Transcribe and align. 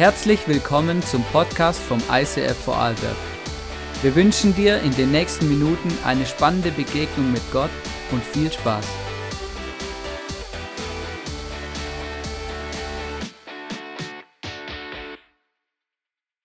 Herzlich 0.00 0.48
willkommen 0.48 1.02
zum 1.02 1.22
Podcast 1.24 1.78
vom 1.78 2.02
ICF 2.10 2.56
Vorarlberg. 2.56 3.18
Wir 4.00 4.14
wünschen 4.16 4.54
dir 4.54 4.80
in 4.80 4.92
den 4.92 5.10
nächsten 5.10 5.46
Minuten 5.46 5.90
eine 6.04 6.24
spannende 6.24 6.70
Begegnung 6.70 7.30
mit 7.30 7.42
Gott 7.52 7.68
und 8.10 8.24
viel 8.24 8.50
Spaß. 8.50 8.86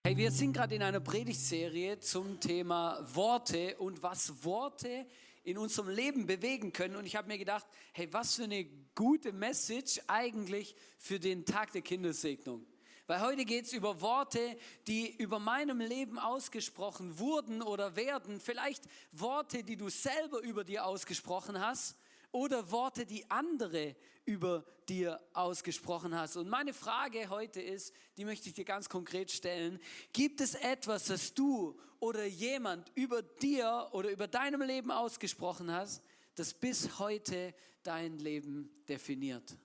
Hey, 0.04 0.18
wir 0.18 0.30
sind 0.30 0.52
gerade 0.52 0.74
in 0.74 0.82
einer 0.82 1.00
Predigtserie 1.00 1.98
zum 2.00 2.38
Thema 2.38 3.02
Worte 3.14 3.78
und 3.78 4.02
was 4.02 4.44
Worte 4.44 5.06
in 5.44 5.56
unserem 5.56 5.88
Leben 5.88 6.26
bewegen 6.26 6.74
können. 6.74 6.96
Und 6.96 7.06
ich 7.06 7.16
habe 7.16 7.28
mir 7.28 7.38
gedacht, 7.38 7.64
hey, 7.94 8.06
was 8.10 8.34
für 8.34 8.44
eine 8.44 8.66
gute 8.94 9.32
Message 9.32 9.98
eigentlich 10.08 10.76
für 10.98 11.18
den 11.18 11.46
Tag 11.46 11.72
der 11.72 11.80
Kindersegnung. 11.80 12.66
Weil 13.06 13.20
heute 13.20 13.44
geht 13.44 13.66
es 13.66 13.72
über 13.72 14.00
Worte, 14.00 14.56
die 14.88 15.14
über 15.16 15.38
meinem 15.38 15.78
Leben 15.78 16.18
ausgesprochen 16.18 17.18
wurden 17.18 17.62
oder 17.62 17.94
werden. 17.94 18.40
Vielleicht 18.40 18.84
Worte, 19.12 19.62
die 19.62 19.76
du 19.76 19.88
selber 19.88 20.40
über 20.40 20.64
dir 20.64 20.84
ausgesprochen 20.84 21.60
hast 21.60 21.96
oder 22.32 22.70
Worte, 22.72 23.06
die 23.06 23.30
andere 23.30 23.94
über 24.24 24.64
dir 24.88 25.20
ausgesprochen 25.32 26.16
hast. 26.16 26.36
Und 26.36 26.48
meine 26.48 26.74
Frage 26.74 27.30
heute 27.30 27.60
ist, 27.60 27.94
die 28.16 28.24
möchte 28.24 28.48
ich 28.48 28.54
dir 28.54 28.64
ganz 28.64 28.88
konkret 28.88 29.30
stellen. 29.30 29.80
Gibt 30.12 30.40
es 30.40 30.54
etwas, 30.56 31.04
das 31.04 31.32
du 31.32 31.78
oder 32.00 32.24
jemand 32.24 32.90
über 32.96 33.22
dir 33.22 33.88
oder 33.92 34.10
über 34.10 34.26
deinem 34.26 34.62
Leben 34.62 34.90
ausgesprochen 34.90 35.70
hast, 35.70 36.02
das 36.34 36.52
bis 36.54 36.98
heute 36.98 37.54
dein 37.84 38.18
Leben 38.18 38.68
definiert? 38.88 39.56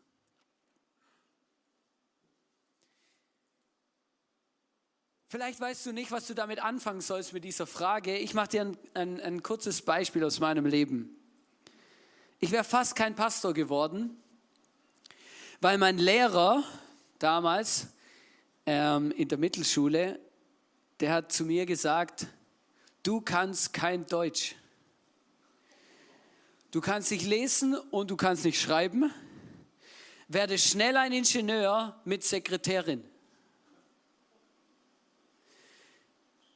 Vielleicht 5.32 5.62
weißt 5.62 5.86
du 5.86 5.94
nicht, 5.94 6.12
was 6.12 6.28
du 6.28 6.34
damit 6.34 6.62
anfangen 6.62 7.00
sollst 7.00 7.32
mit 7.32 7.46
dieser 7.46 7.66
Frage. 7.66 8.18
Ich 8.18 8.34
mache 8.34 8.50
dir 8.50 8.62
ein, 8.64 8.78
ein, 8.94 9.22
ein 9.22 9.42
kurzes 9.42 9.82
Beispiel 9.82 10.26
aus 10.26 10.42
meinem 10.42 10.66
Leben. 10.66 11.16
Ich 12.42 12.52
wäre 12.52 12.66
fast 12.66 12.98
kein 12.98 13.16
Pastor 13.16 13.54
geworden, 13.54 14.22
weil 15.62 15.78
mein 15.78 15.98
Lehrer 15.98 16.66
damals 17.18 17.88
ähm, 18.66 19.12
in 19.12 19.30
der 19.30 19.38
Mittelschule, 19.38 20.20
der 21.00 21.14
hat 21.14 21.32
zu 21.32 21.46
mir 21.46 21.66
gesagt, 21.66 22.28
du 23.02 23.22
kannst 23.22 23.72
kein 23.72 24.06
Deutsch. 24.08 24.58
Du 26.72 26.82
kannst 26.82 27.10
nicht 27.10 27.26
lesen 27.26 27.76
und 27.76 28.12
du 28.12 28.18
kannst 28.18 28.44
nicht 28.44 28.60
schreiben. 28.60 29.14
Werde 30.28 30.58
schnell 30.58 30.98
ein 30.98 31.14
Ingenieur 31.14 32.02
mit 32.04 32.26
Sekretärin. 32.26 33.10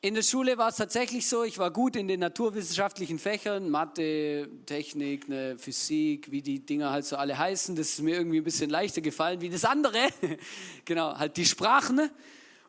In 0.06 0.14
der 0.14 0.22
Schule 0.22 0.60
war 0.60 0.70
es 0.70 0.76
tatsächlich 0.76 1.28
so, 1.28 1.44
ich 1.44 1.58
war 1.58 1.72
gut 1.72 1.96
in 1.96 2.08
den 2.08 2.20
naturwissenschaftlichen 2.20 3.18
Fächern, 3.18 3.72
Mathe, 3.72 4.48
Technik, 4.68 5.28
ne, 5.28 5.58
Physik, 5.58 6.30
wie 6.30 6.44
die 6.44 6.64
Dinger 6.64 6.92
halt 6.92 7.06
so 7.06 7.16
alle 7.16 7.36
heißen. 7.36 7.76
Das 7.76 7.90
ist 7.90 8.02
mir 8.04 8.16
irgendwie 8.16 8.38
ein 8.38 8.44
bisschen 8.44 8.70
leichter 8.70 9.02
gefallen 9.02 9.42
wie 9.42 9.50
das 9.50 9.66
andere. 9.66 9.98
genau, 10.86 11.18
halt 11.18 11.38
die 11.38 11.46
Sprachen. 11.46 12.12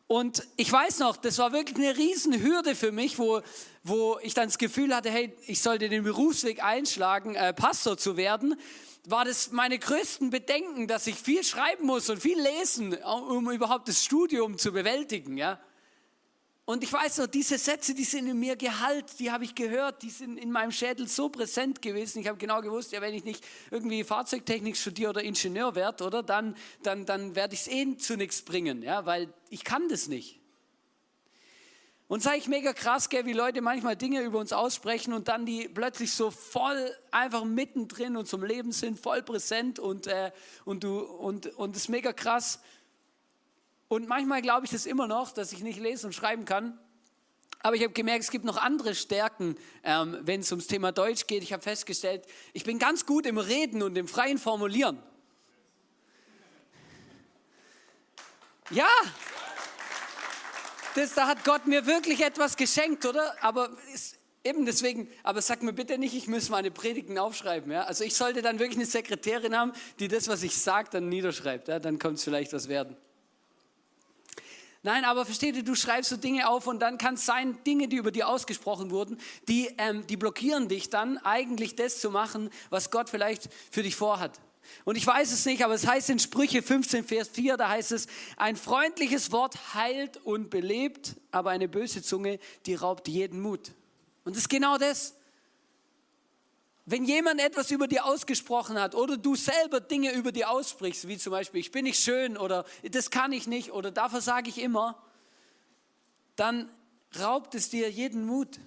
Und 0.07 0.47
ich 0.55 0.71
weiß 0.71 0.97
noch, 0.97 1.15
das 1.15 1.37
war 1.37 1.53
wirklich 1.53 1.77
eine 1.77 1.95
Riesenhürde 1.95 2.73
für 2.73 2.91
mich, 2.91 3.19
wo, 3.19 3.41
wo 3.83 4.17
ich 4.23 4.33
dann 4.33 4.47
das 4.47 4.57
Gefühl 4.57 4.95
hatte, 4.95 5.11
hey, 5.11 5.31
ich 5.45 5.61
sollte 5.61 5.89
den 5.89 6.03
Berufsweg 6.03 6.63
einschlagen, 6.63 7.35
äh, 7.35 7.53
Pastor 7.53 7.99
zu 7.99 8.17
werden. 8.17 8.55
War 9.07 9.25
das 9.25 9.51
meine 9.51 9.77
größten 9.77 10.31
Bedenken, 10.31 10.87
dass 10.87 11.05
ich 11.05 11.13
viel 11.13 11.43
schreiben 11.43 11.85
muss 11.85 12.09
und 12.09 12.19
viel 12.19 12.41
lesen, 12.41 12.95
um 12.95 13.51
überhaupt 13.51 13.87
das 13.89 14.03
Studium 14.03 14.57
zu 14.57 14.71
bewältigen, 14.71 15.37
ja? 15.37 15.59
Und 16.69 16.83
ich 16.83 16.91
weiß 16.91 17.19
noch, 17.19 17.27
diese 17.27 17.57
Sätze, 17.57 17.93
die 17.93 18.03
sind 18.03 18.27
in 18.27 18.37
mir 18.37 18.57
Gehalt, 18.57 19.05
die 19.19 19.31
habe 19.31 19.45
ich 19.45 19.55
gehört, 19.55 20.01
die 20.01 20.09
sind 20.09 20.35
in 20.37 20.51
meinem 20.51 20.73
Schädel 20.73 21.07
so 21.07 21.29
präsent 21.29 21.81
gewesen. 21.81 22.19
Ich 22.19 22.27
habe 22.27 22.37
genau 22.37 22.59
gewusst, 22.59 22.91
ja, 22.91 22.99
wenn 22.99 23.13
ich 23.13 23.23
nicht 23.23 23.41
irgendwie 23.71 24.03
Fahrzeugtechnik 24.03 24.75
studiere 24.75 25.11
oder 25.11 25.23
Ingenieur 25.23 25.75
werde, 25.75 26.03
oder, 26.03 26.23
dann, 26.23 26.57
dann, 26.83 27.05
dann 27.05 27.35
werde 27.35 27.53
ich 27.53 27.61
es 27.61 27.67
eh 27.69 27.95
zu 27.95 28.17
nichts 28.17 28.41
bringen, 28.41 28.83
ja, 28.83 29.05
weil 29.05 29.33
ich 29.49 29.63
kann 29.63 29.87
das 29.87 30.09
nicht. 30.09 30.41
Und 32.09 32.21
sage 32.21 32.35
ich 32.35 32.49
mega 32.49 32.73
krass, 32.73 33.07
gell, 33.07 33.25
wie 33.25 33.31
Leute 33.31 33.61
manchmal 33.61 33.95
Dinge 33.95 34.21
über 34.21 34.39
uns 34.39 34.51
aussprechen 34.51 35.13
und 35.13 35.29
dann 35.29 35.45
die 35.45 35.69
plötzlich 35.69 36.11
so 36.11 36.31
voll 36.31 36.93
einfach 37.11 37.45
mittendrin 37.45 38.17
und 38.17 38.27
zum 38.27 38.43
Leben 38.43 38.73
sind, 38.73 38.99
voll 38.99 39.23
präsent 39.23 39.79
und, 39.79 40.07
äh, 40.07 40.31
und, 40.65 40.83
du, 40.83 40.99
und, 40.99 41.47
und 41.55 41.75
das 41.75 41.83
ist 41.83 41.89
mega 41.89 42.11
krass. 42.11 42.59
Und 43.87 44.07
manchmal 44.07 44.41
glaube 44.41 44.65
ich 44.65 44.71
das 44.71 44.85
immer 44.85 45.07
noch, 45.07 45.31
dass 45.31 45.51
ich 45.53 45.61
nicht 45.61 45.79
lesen 45.79 46.07
und 46.07 46.13
schreiben 46.13 46.45
kann. 46.45 46.77
Aber 47.59 47.75
ich 47.75 47.83
habe 47.83 47.93
gemerkt, 47.93 48.23
es 48.23 48.31
gibt 48.31 48.45
noch 48.45 48.57
andere 48.57 48.93
Stärken, 48.93 49.55
ähm, 49.83 50.17
wenn 50.21 50.41
es 50.41 50.51
ums 50.51 50.67
Thema 50.67 50.91
Deutsch 50.91 51.27
geht. 51.27 51.43
Ich 51.43 51.53
habe 51.53 51.63
festgestellt, 51.63 52.25
ich 52.53 52.63
bin 52.63 52.79
ganz 52.79 53.05
gut 53.05 53.25
im 53.25 53.37
Reden 53.37 53.81
und 53.81 53.97
im 53.97 54.07
freien 54.07 54.37
Formulieren. 54.37 55.01
Ja, 58.69 58.89
das, 60.95 61.13
da 61.13 61.27
hat 61.27 61.45
Gott 61.45 61.67
mir 61.67 61.85
wirklich 61.85 62.21
etwas 62.21 62.57
geschenkt, 62.57 63.05
oder? 63.05 63.35
Aber 63.41 63.69
ist, 63.93 64.17
eben 64.43 64.65
deswegen, 64.65 65.09
aber 65.23 65.41
sag 65.41 65.61
mir 65.61 65.73
bitte 65.73 65.97
nicht, 65.97 66.15
ich 66.15 66.27
muss 66.27 66.49
meine 66.49 66.71
Predigten 66.71 67.17
aufschreiben. 67.17 67.71
Ja? 67.71 67.83
Also 67.83 68.03
ich 68.03 68.15
sollte 68.15 68.41
dann 68.41 68.59
wirklich 68.59 68.77
eine 68.77 68.85
Sekretärin 68.85 69.55
haben, 69.55 69.73
die 69.99 70.07
das, 70.07 70.27
was 70.27 70.43
ich 70.43 70.57
sage, 70.57 70.89
dann 70.91 71.09
niederschreibt. 71.09 71.67
Ja? 71.67 71.79
Dann 71.79 71.99
kommt 71.99 72.17
es 72.17 72.23
vielleicht 72.23 72.53
was 72.53 72.67
werden. 72.67 72.97
Nein, 74.83 75.05
aber 75.05 75.25
versteht 75.25 75.55
ihr, 75.55 75.63
du 75.63 75.75
schreibst 75.75 76.09
so 76.09 76.17
Dinge 76.17 76.47
auf 76.47 76.67
und 76.67 76.79
dann 76.79 76.97
kann 76.97 77.15
es 77.15 77.25
sein, 77.25 77.57
Dinge, 77.65 77.87
die 77.87 77.97
über 77.97 78.11
dir 78.11 78.27
ausgesprochen 78.27 78.91
wurden, 78.91 79.17
die, 79.47 79.69
ähm, 79.77 80.05
die 80.07 80.17
blockieren 80.17 80.69
dich 80.69 80.89
dann, 80.89 81.17
eigentlich 81.19 81.75
das 81.75 81.99
zu 81.99 82.11
machen, 82.11 82.49
was 82.69 82.91
Gott 82.91 83.09
vielleicht 83.09 83.49
für 83.71 83.83
dich 83.83 83.95
vorhat. 83.95 84.39
Und 84.85 84.95
ich 84.95 85.07
weiß 85.07 85.31
es 85.31 85.45
nicht, 85.45 85.63
aber 85.63 85.73
es 85.73 85.87
heißt 85.87 86.09
in 86.09 86.19
Sprüche 86.19 86.61
15, 86.61 87.05
Vers 87.05 87.29
4, 87.29 87.57
da 87.57 87.69
heißt 87.69 87.91
es, 87.91 88.07
ein 88.35 88.55
freundliches 88.55 89.31
Wort 89.31 89.73
heilt 89.73 90.17
und 90.17 90.49
belebt, 90.49 91.15
aber 91.31 91.51
eine 91.51 91.67
böse 91.67 92.01
Zunge, 92.01 92.39
die 92.65 92.75
raubt 92.75 93.07
jeden 93.07 93.41
Mut. 93.41 93.71
Und 94.23 94.35
das 94.35 94.43
ist 94.43 94.49
genau 94.49 94.77
das. 94.77 95.15
Wenn 96.89 97.03
jemand 97.03 97.41
etwas 97.41 97.69
über 97.69 97.85
dir 97.85 98.05
ausgesprochen 98.05 98.79
hat 98.79 98.95
oder 98.95 99.17
du 99.17 99.35
selber 99.35 99.81
Dinge 99.81 100.13
über 100.13 100.31
dir 100.31 100.49
aussprichst, 100.49 101.09
wie 101.09 101.17
zum 101.17 101.31
Beispiel, 101.31 101.59
ich 101.59 101.73
bin 101.73 101.83
nicht 101.83 102.01
schön 102.01 102.37
oder 102.37 102.63
das 102.89 103.11
kann 103.11 103.33
ich 103.33 103.45
nicht 103.45 103.73
oder 103.73 103.91
dafür 103.91 104.21
sage 104.21 104.49
ich 104.49 104.57
immer, 104.57 104.97
dann 106.37 106.71
raubt 107.19 107.55
es 107.55 107.69
dir 107.69 107.91
jeden 107.91 108.25
Mut, 108.25 108.61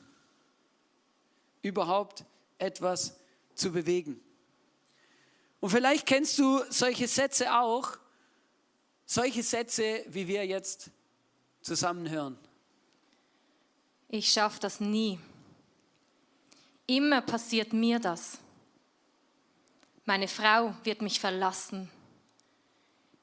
überhaupt 1.62 2.26
etwas 2.58 3.18
zu 3.54 3.72
bewegen. 3.72 4.20
Und 5.60 5.70
vielleicht 5.70 6.04
kennst 6.04 6.38
du 6.38 6.60
solche 6.68 7.08
Sätze 7.08 7.54
auch, 7.58 7.96
solche 9.06 9.42
Sätze, 9.42 10.04
wie 10.08 10.28
wir 10.28 10.44
jetzt 10.44 10.90
zusammen 11.62 12.10
hören. 12.10 12.36
Ich 14.08 14.30
schaffe 14.30 14.60
das 14.60 14.78
nie. 14.78 15.18
Immer 16.90 17.20
passiert 17.20 17.72
mir 17.72 18.00
das. 18.00 18.38
Meine 20.06 20.26
Frau 20.26 20.74
wird 20.82 21.02
mich 21.02 21.20
verlassen. 21.20 21.88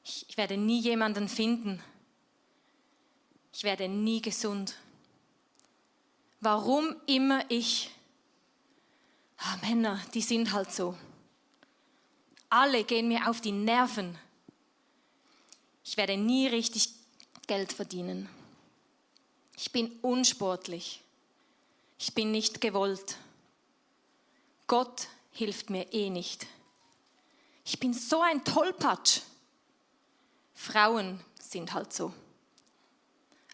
Ich 0.05 0.37
werde 0.37 0.55
nie 0.55 0.79
jemanden 0.79 1.27
finden. 1.27 1.83
Ich 3.51 3.65
werde 3.65 3.89
nie 3.89 4.21
gesund. 4.21 4.77
Warum 6.39 6.95
immer 7.07 7.43
ich? 7.49 7.91
Ah, 9.35 9.57
Männer, 9.57 10.01
die 10.13 10.21
sind 10.21 10.53
halt 10.53 10.71
so. 10.71 10.97
Alle 12.49 12.85
gehen 12.85 13.09
mir 13.09 13.29
auf 13.29 13.41
die 13.41 13.51
Nerven. 13.51 14.17
Ich 15.83 15.97
werde 15.97 16.15
nie 16.15 16.47
richtig 16.47 16.93
Geld 17.47 17.73
verdienen. 17.73 18.29
Ich 19.57 19.73
bin 19.73 19.91
unsportlich. 20.01 21.01
Ich 21.99 22.13
bin 22.13 22.31
nicht 22.31 22.61
gewollt. 22.61 23.17
Gott 24.67 25.07
hilft 25.31 25.69
mir 25.69 25.93
eh 25.93 26.09
nicht. 26.09 26.45
Ich 27.63 27.79
bin 27.79 27.93
so 27.93 28.21
ein 28.21 28.43
Tollpatsch. 28.43 29.21
Frauen 30.53 31.19
sind 31.41 31.73
halt 31.73 31.93
so. 31.93 32.13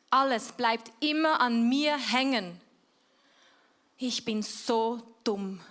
Alles 0.10 0.52
bleibt 0.52 0.92
immer 1.04 1.40
an 1.40 1.70
mir 1.70 1.98
hängen. 1.98 2.60
Ich 3.98 4.26
bin 4.26 4.42
so 4.42 5.02
dumm. 5.24 5.62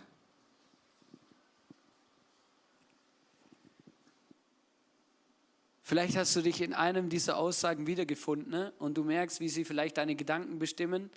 Vielleicht 5.82 6.16
hast 6.16 6.34
du 6.36 6.42
dich 6.42 6.60
in 6.60 6.72
einem 6.72 7.10
dieser 7.10 7.36
Aussagen 7.36 7.86
wiedergefunden 7.86 8.50
ne? 8.50 8.72
und 8.78 8.94
du 8.94 9.04
merkst, 9.04 9.40
wie 9.40 9.48
sie 9.48 9.64
vielleicht 9.64 9.98
deine 9.98 10.14
Gedanken 10.14 10.58
bestimmen. 10.58 11.10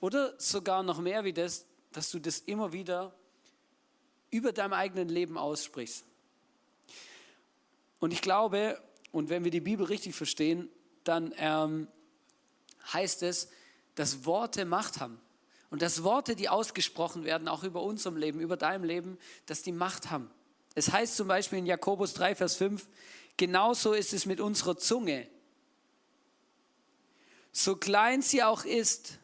Oder 0.00 0.34
sogar 0.40 0.82
noch 0.82 1.00
mehr 1.00 1.24
wie 1.24 1.32
das, 1.32 1.66
dass 1.92 2.10
du 2.10 2.18
das 2.18 2.38
immer 2.38 2.72
wieder 2.72 3.14
über 4.34 4.52
deinem 4.52 4.72
eigenen 4.72 5.08
Leben 5.08 5.38
aussprichst. 5.38 6.04
Und 8.00 8.12
ich 8.12 8.20
glaube, 8.20 8.82
und 9.12 9.28
wenn 9.28 9.44
wir 9.44 9.52
die 9.52 9.60
Bibel 9.60 9.86
richtig 9.86 10.16
verstehen, 10.16 10.68
dann 11.04 11.32
ähm, 11.36 11.86
heißt 12.92 13.22
es, 13.22 13.48
dass 13.94 14.24
Worte 14.26 14.64
Macht 14.64 14.98
haben. 14.98 15.20
Und 15.70 15.82
dass 15.82 16.02
Worte, 16.02 16.34
die 16.34 16.48
ausgesprochen 16.48 17.24
werden, 17.24 17.46
auch 17.46 17.62
über 17.62 17.82
unserem 17.82 18.16
Leben, 18.16 18.40
über 18.40 18.56
deinem 18.56 18.82
Leben, 18.82 19.18
dass 19.46 19.62
die 19.62 19.72
Macht 19.72 20.10
haben. 20.10 20.28
Es 20.74 20.90
heißt 20.90 21.14
zum 21.14 21.28
Beispiel 21.28 21.60
in 21.60 21.66
Jakobus 21.66 22.14
3, 22.14 22.34
Vers 22.34 22.56
5, 22.56 22.88
genauso 23.36 23.92
ist 23.92 24.12
es 24.12 24.26
mit 24.26 24.40
unserer 24.40 24.76
Zunge. 24.76 25.28
So 27.52 27.76
klein 27.76 28.20
sie 28.20 28.42
auch 28.42 28.64
ist, 28.64 29.20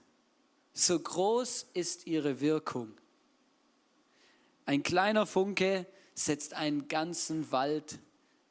so 0.73 0.99
groß 0.99 1.67
ist 1.75 2.06
ihre 2.06 2.41
Wirkung. 2.41 2.93
Ein 4.70 4.84
kleiner 4.84 5.26
Funke 5.26 5.84
setzt 6.14 6.55
einen 6.55 6.87
ganzen 6.87 7.50
Wald 7.50 7.99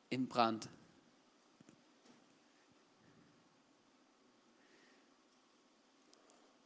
in 0.10 0.28
Brand. 0.28 0.68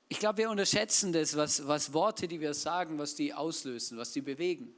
Ich 0.09 0.17
glaube, 0.17 0.39
wir 0.39 0.50
unterschätzen 0.50 1.13
das, 1.13 1.38
was, 1.38 1.67
was 1.67 1.94
Worte, 1.94 2.27
die 2.27 2.39
wir 2.39 2.55
sagen, 2.55 2.97
was 2.97 3.13
die 3.13 3.31
auslösen, 3.35 3.95
was 4.00 4.11
die 4.11 4.21
bewegen. 4.21 4.73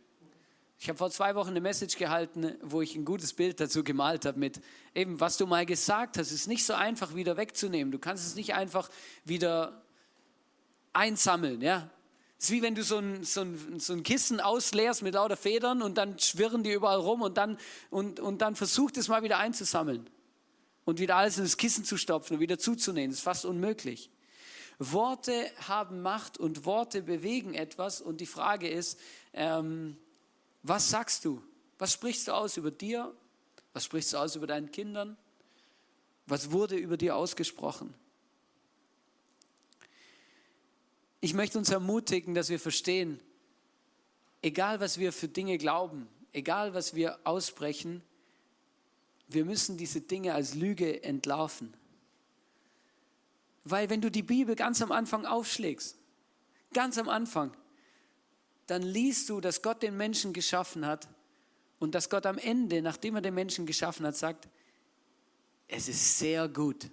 Ich 0.77 0.89
habe 0.89 0.98
vor 0.98 1.10
zwei 1.10 1.36
Wochen 1.36 1.51
eine 1.51 1.62
Message 1.62 1.95
gehalten, 1.95 2.57
wo 2.62 2.81
ich 2.81 2.98
ein 2.98 3.06
gutes 3.06 3.31
Bild 3.31 3.62
dazu 3.62 3.81
gemalt 3.81 4.25
habe 4.25 4.38
mit 4.38 4.60
eben, 4.94 5.22
was 5.22 5.38
du 5.38 5.48
mal 5.48 5.66
gesagt 5.66 6.18
hast, 6.18 6.33
ist 6.33 6.50
nicht 6.50 6.66
so 6.66 6.74
einfach 6.74 7.16
wieder 7.16 7.38
wegzunehmen. 7.38 7.94
Du 7.94 8.00
kannst 8.00 8.27
es 8.27 8.36
nicht 8.36 8.56
einfach 8.56 8.89
wieder 9.24 9.86
einsammeln, 10.92 11.62
ja. 11.62 11.89
Es 12.38 12.46
ist 12.46 12.52
wie 12.52 12.62
wenn 12.62 12.76
du 12.76 12.84
so 12.84 12.98
ein, 12.98 13.24
so, 13.24 13.42
ein, 13.42 13.80
so 13.80 13.94
ein 13.94 14.04
Kissen 14.04 14.40
ausleerst 14.40 15.02
mit 15.02 15.14
lauter 15.14 15.38
Federn 15.38 15.82
und 15.82 15.98
dann 15.98 16.20
schwirren 16.20 16.64
die 16.64 16.74
überall 16.74 17.00
rum 17.00 17.22
und 17.22 17.38
dann, 17.38 17.58
und, 17.90 18.20
und 18.20 18.40
dann 18.42 18.56
versucht 18.56 18.98
es 18.98 19.08
mal 19.08 19.24
wieder 19.24 19.38
einzusammeln 19.38 20.10
und 20.84 21.00
wieder 21.00 21.16
alles 21.16 21.38
in 21.38 21.44
das 21.44 21.58
Kissen 21.58 21.86
zu 21.86 21.98
stopfen 21.98 22.36
und 22.36 22.40
wieder 22.40 22.60
zuzunehmen. 22.60 23.12
Das 23.12 23.20
ist 23.20 23.24
fast 23.24 23.46
unmöglich. 23.46 24.10
Worte 24.80 25.50
haben 25.68 26.02
Macht 26.02 26.38
und 26.38 26.66
Worte 26.66 27.02
bewegen 27.02 27.54
etwas. 27.54 28.02
Und 28.02 28.20
die 28.20 28.26
Frage 28.26 28.68
ist, 28.68 29.00
ähm, 29.34 29.98
was 30.64 30.90
sagst 30.90 31.26
du? 31.26 31.42
Was 31.78 31.94
sprichst 31.94 32.28
du 32.28 32.34
aus 32.34 32.58
über 32.58 32.72
dir? 32.72 33.14
Was 33.74 33.86
sprichst 33.86 34.14
du 34.14 34.18
aus 34.18 34.36
über 34.36 34.48
deinen 34.48 34.72
Kindern? 34.72 35.18
Was 36.28 36.52
wurde 36.52 36.76
über 36.76 36.98
dir 36.98 37.16
ausgesprochen? 37.16 37.94
Ich 41.25 41.33
möchte 41.33 41.57
uns 41.57 41.72
ermutigen, 41.72 42.36
dass 42.36 42.50
wir 42.50 42.60
verstehen, 42.60 43.19
egal 44.44 44.80
was 44.80 45.00
wir 45.00 45.12
für 45.12 45.27
Dinge 45.27 45.57
glauben, 45.57 46.07
egal 46.33 46.75
was 46.75 46.94
wir 46.94 47.18
ausbrechen, 47.24 48.04
wir 49.27 49.44
müssen 49.44 49.75
diese 49.75 50.01
Dinge 50.01 50.36
als 50.36 50.54
Lüge 50.54 51.01
entlarven. 51.01 51.74
Weil 53.63 53.89
wenn 53.89 54.01
du 54.01 54.12
die 54.12 54.22
Bibel 54.22 54.56
ganz 54.56 54.83
am 54.83 54.92
Anfang 54.92 55.25
aufschlägst, 55.25 55.98
ganz 56.74 57.00
am 57.00 57.10
Anfang, 57.10 57.57
dann 58.68 58.83
liest 58.83 59.27
du, 59.30 59.42
dass 59.42 59.63
Gott 59.63 59.81
den 59.81 59.98
Menschen 59.98 60.31
geschaffen 60.31 60.86
hat 60.86 61.07
und 61.80 61.95
dass 61.95 62.12
Gott 62.12 62.27
am 62.27 62.38
Ende, 62.38 62.83
nachdem 62.83 63.16
er 63.16 63.22
den 63.22 63.33
Menschen 63.33 63.66
geschaffen 63.66 64.06
hat, 64.06 64.16
sagt, 64.16 64.48
es 65.68 65.88
ist 65.88 66.19
sehr 66.19 66.48
gut. 66.48 66.92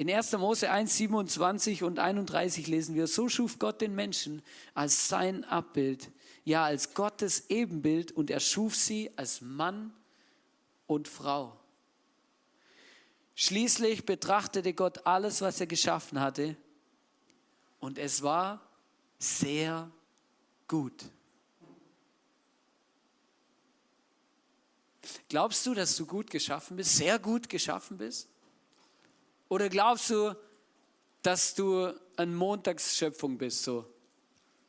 In 0.00 0.10
1. 0.10 0.32
Mose 0.38 0.70
1, 0.70 0.96
27 0.96 1.82
und 1.82 1.98
31 1.98 2.66
lesen 2.68 2.94
wir, 2.94 3.06
so 3.06 3.28
schuf 3.28 3.58
Gott 3.58 3.82
den 3.82 3.94
Menschen 3.94 4.40
als 4.72 5.08
sein 5.08 5.44
Abbild, 5.44 6.10
ja 6.42 6.64
als 6.64 6.94
Gottes 6.94 7.50
Ebenbild 7.50 8.10
und 8.10 8.30
er 8.30 8.40
schuf 8.40 8.74
sie 8.74 9.10
als 9.16 9.42
Mann 9.42 9.92
und 10.86 11.06
Frau. 11.06 11.54
Schließlich 13.34 14.06
betrachtete 14.06 14.72
Gott 14.72 15.06
alles, 15.06 15.42
was 15.42 15.60
er 15.60 15.66
geschaffen 15.66 16.18
hatte, 16.18 16.56
und 17.78 17.98
es 17.98 18.22
war 18.22 18.66
sehr 19.18 19.90
gut. 20.66 21.10
Glaubst 25.28 25.66
du, 25.66 25.74
dass 25.74 25.94
du 25.94 26.06
gut 26.06 26.30
geschaffen 26.30 26.78
bist, 26.78 26.96
sehr 26.96 27.18
gut 27.18 27.50
geschaffen 27.50 27.98
bist? 27.98 28.30
Oder 29.50 29.68
glaubst 29.68 30.08
du, 30.10 30.34
dass 31.22 31.56
du 31.56 31.92
eine 32.16 32.30
Montagsschöpfung 32.30 33.36
bist, 33.36 33.64
so 33.64 33.84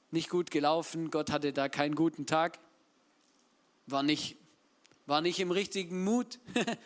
nicht 0.10 0.28
gut 0.28 0.50
gelaufen, 0.50 1.12
Gott 1.12 1.32
hatte 1.32 1.54
da 1.54 1.70
keinen 1.70 1.94
guten 1.94 2.26
Tag, 2.26 2.58
war 3.86 4.02
nicht, 4.02 4.38
war 5.06 5.22
nicht 5.22 5.40
im 5.40 5.52
richtigen 5.52 6.04
Mut, 6.04 6.40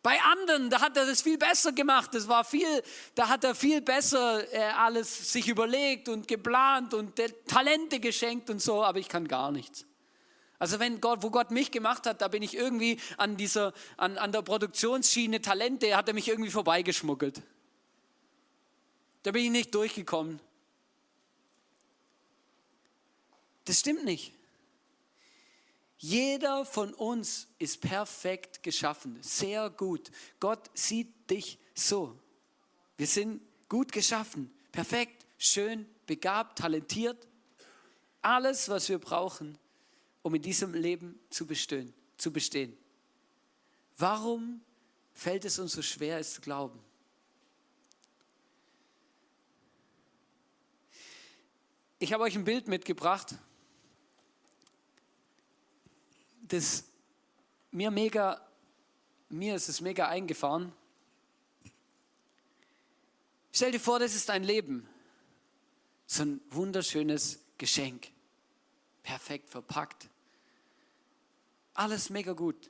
Bei 0.00 0.16
anderen, 0.22 0.70
da 0.70 0.80
hat 0.80 0.96
er 0.96 1.04
das 1.04 1.20
viel 1.20 1.36
besser 1.36 1.72
gemacht. 1.72 2.14
Das 2.14 2.28
war 2.28 2.44
viel, 2.44 2.82
da 3.16 3.28
hat 3.28 3.42
er 3.42 3.54
viel 3.54 3.82
besser 3.82 4.50
äh, 4.54 4.70
alles 4.70 5.32
sich 5.32 5.48
überlegt 5.48 6.08
und 6.08 6.28
geplant 6.28 6.94
und 6.94 7.20
Talente 7.46 7.98
geschenkt 7.98 8.48
und 8.48 8.62
so, 8.62 8.84
aber 8.84 9.00
ich 9.00 9.08
kann 9.08 9.26
gar 9.26 9.50
nichts. 9.50 9.84
Also 10.58 10.80
wenn 10.80 11.00
Gott, 11.00 11.22
wo 11.22 11.30
Gott 11.30 11.50
mich 11.50 11.70
gemacht 11.70 12.06
hat, 12.06 12.20
da 12.20 12.28
bin 12.28 12.42
ich 12.42 12.56
irgendwie 12.56 13.00
an 13.16 13.36
dieser, 13.36 13.72
an, 13.96 14.18
an 14.18 14.32
der 14.32 14.42
Produktionsschiene 14.42 15.40
Talente, 15.40 15.96
hat 15.96 16.08
er 16.08 16.14
mich 16.14 16.28
irgendwie 16.28 16.50
vorbeigeschmuggelt. 16.50 17.42
Da 19.22 19.30
bin 19.30 19.44
ich 19.44 19.50
nicht 19.50 19.74
durchgekommen. 19.74 20.40
Das 23.64 23.80
stimmt 23.80 24.04
nicht. 24.04 24.32
Jeder 25.98 26.64
von 26.64 26.94
uns 26.94 27.48
ist 27.58 27.80
perfekt 27.80 28.62
geschaffen, 28.62 29.18
sehr 29.20 29.68
gut. 29.68 30.10
Gott 30.38 30.70
sieht 30.72 31.28
dich 31.28 31.58
so. 31.74 32.16
Wir 32.96 33.06
sind 33.06 33.42
gut 33.68 33.92
geschaffen, 33.92 34.52
perfekt, 34.70 35.26
schön, 35.38 35.86
begabt, 36.06 36.58
talentiert. 36.58 37.26
Alles, 38.22 38.68
was 38.68 38.88
wir 38.88 38.98
brauchen, 38.98 39.58
um 40.28 40.34
in 40.34 40.42
diesem 40.42 40.74
Leben 40.74 41.18
zu 41.30 41.46
bestehen. 41.46 41.94
Zu 42.18 42.30
bestehen. 42.30 42.76
Warum 43.96 44.60
fällt 45.14 45.46
es 45.46 45.58
uns 45.58 45.72
so 45.72 45.80
schwer, 45.80 46.18
es 46.18 46.34
zu 46.34 46.42
glauben? 46.42 46.78
Ich 51.98 52.12
habe 52.12 52.24
euch 52.24 52.36
ein 52.36 52.44
Bild 52.44 52.68
mitgebracht 52.68 53.36
das 56.48 56.84
mir 57.70 57.90
mega, 57.90 58.46
mir 59.30 59.54
ist 59.54 59.68
es 59.68 59.80
mega 59.80 60.08
eingefahren. 60.08 60.72
Stell 63.50 63.72
dir 63.72 63.80
vor, 63.80 63.98
das 63.98 64.14
ist 64.14 64.28
dein 64.28 64.44
Leben. 64.44 64.86
So 66.06 66.22
ein 66.24 66.40
wunderschönes 66.50 67.40
Geschenk. 67.56 68.08
Perfekt 69.02 69.48
verpackt. 69.48 70.08
Alles 71.78 72.10
mega 72.10 72.32
gut. 72.32 72.68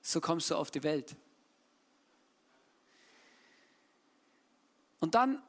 So 0.00 0.18
kommst 0.18 0.50
du 0.50 0.56
auf 0.56 0.70
die 0.70 0.82
Welt. 0.82 1.14
Und 4.98 5.14
dann 5.14 5.42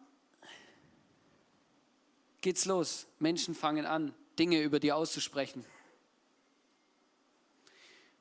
geht's 2.42 2.66
los. 2.66 3.08
Menschen 3.18 3.56
fangen 3.56 3.86
an, 3.86 4.14
Dinge 4.38 4.62
über 4.62 4.82
dir 4.82 4.98
auszusprechen. 4.98 5.64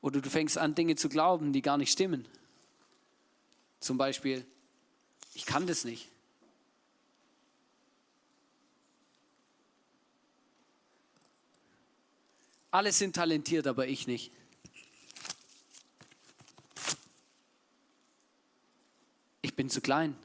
Oder 0.00 0.20
du 0.20 0.30
fängst 0.30 0.56
an, 0.56 0.76
Dinge 0.76 0.94
zu 0.94 1.08
glauben, 1.08 1.52
die 1.52 1.60
gar 1.60 1.76
nicht 1.76 1.90
stimmen. 1.90 2.28
Zum 3.80 3.98
Beispiel, 3.98 4.46
ich 5.34 5.46
kann 5.46 5.66
das 5.66 5.84
nicht. 5.84 6.08
Alle 12.70 12.92
sind 12.92 13.16
talentiert, 13.16 13.66
aber 13.66 13.88
ich 13.88 14.06
nicht. 14.06 14.30
Ich 19.54 19.56
bin 19.56 19.70
zu 19.70 19.80
klein. 19.80 20.16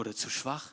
oder 0.00 0.16
zu 0.16 0.28
schwach? 0.28 0.72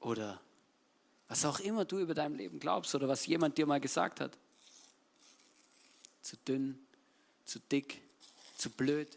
Oder 0.00 0.40
was 1.28 1.44
auch 1.44 1.60
immer 1.60 1.84
du 1.84 2.00
über 2.00 2.14
dein 2.14 2.34
Leben 2.34 2.58
glaubst 2.58 2.94
oder 2.96 3.06
was 3.06 3.26
jemand 3.26 3.56
dir 3.58 3.66
mal 3.66 3.80
gesagt 3.80 4.20
hat. 4.20 4.36
Zu 6.22 6.36
dünn, 6.38 6.84
zu 7.44 7.60
dick, 7.60 8.00
zu 8.56 8.70
blöd. 8.70 9.16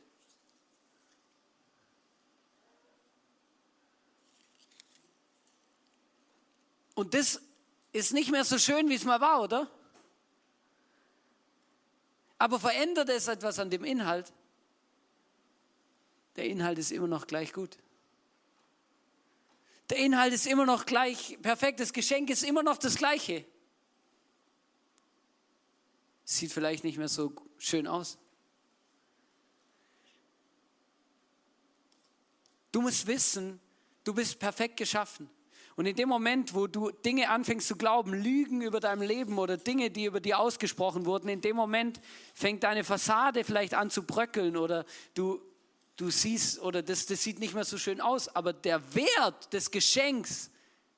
Und 6.99 7.13
das 7.13 7.41
ist 7.93 8.11
nicht 8.11 8.29
mehr 8.29 8.43
so 8.43 8.57
schön, 8.57 8.89
wie 8.89 8.95
es 8.95 9.05
mal 9.05 9.21
war, 9.21 9.41
oder? 9.41 9.71
Aber 12.37 12.59
verändert 12.59 13.07
es 13.07 13.29
etwas 13.29 13.57
an 13.57 13.69
dem 13.69 13.85
Inhalt? 13.85 14.33
der 16.35 16.45
Inhalt 16.45 16.77
ist 16.77 16.91
immer 16.91 17.07
noch 17.07 17.25
gleich 17.25 17.53
gut. 17.53 17.77
Der 19.89 19.97
Inhalt 19.97 20.33
ist 20.33 20.45
immer 20.45 20.65
noch 20.65 20.85
gleich 20.85 21.37
perfekt, 21.41 21.79
das 21.79 21.93
Geschenk 21.93 22.29
ist 22.29 22.43
immer 22.43 22.63
noch 22.63 22.77
das 22.77 22.95
gleiche. 22.95 23.45
Sieht 26.25 26.51
vielleicht 26.51 26.83
nicht 26.83 26.97
mehr 26.97 27.07
so 27.07 27.33
schön 27.57 27.87
aus. 27.87 28.17
Du 32.73 32.81
musst 32.81 33.07
wissen, 33.07 33.61
du 34.03 34.13
bist 34.13 34.37
perfekt 34.37 34.75
geschaffen. 34.75 35.29
Und 35.79 35.85
in 35.85 35.95
dem 35.95 36.09
Moment, 36.09 36.53
wo 36.53 36.67
du 36.67 36.91
Dinge 36.91 37.29
anfängst 37.29 37.65
zu 37.65 37.77
glauben, 37.77 38.13
Lügen 38.13 38.59
über 38.61 38.81
dein 38.81 38.99
Leben 38.99 39.37
oder 39.37 39.55
Dinge, 39.55 39.89
die 39.89 40.03
über 40.03 40.19
dir 40.19 40.37
ausgesprochen 40.37 41.05
wurden, 41.05 41.29
in 41.29 41.39
dem 41.39 41.55
Moment 41.55 42.01
fängt 42.33 42.63
deine 42.63 42.83
Fassade 42.83 43.45
vielleicht 43.45 43.73
an 43.73 43.89
zu 43.89 44.03
bröckeln 44.03 44.57
oder 44.57 44.83
du, 45.13 45.41
du 45.95 46.09
siehst 46.09 46.59
oder 46.59 46.83
das, 46.83 47.05
das 47.05 47.23
sieht 47.23 47.39
nicht 47.39 47.53
mehr 47.53 47.63
so 47.63 47.77
schön 47.77 48.01
aus, 48.01 48.27
aber 48.27 48.51
der 48.51 48.93
Wert 48.93 49.53
des 49.53 49.71
Geschenks 49.71 50.51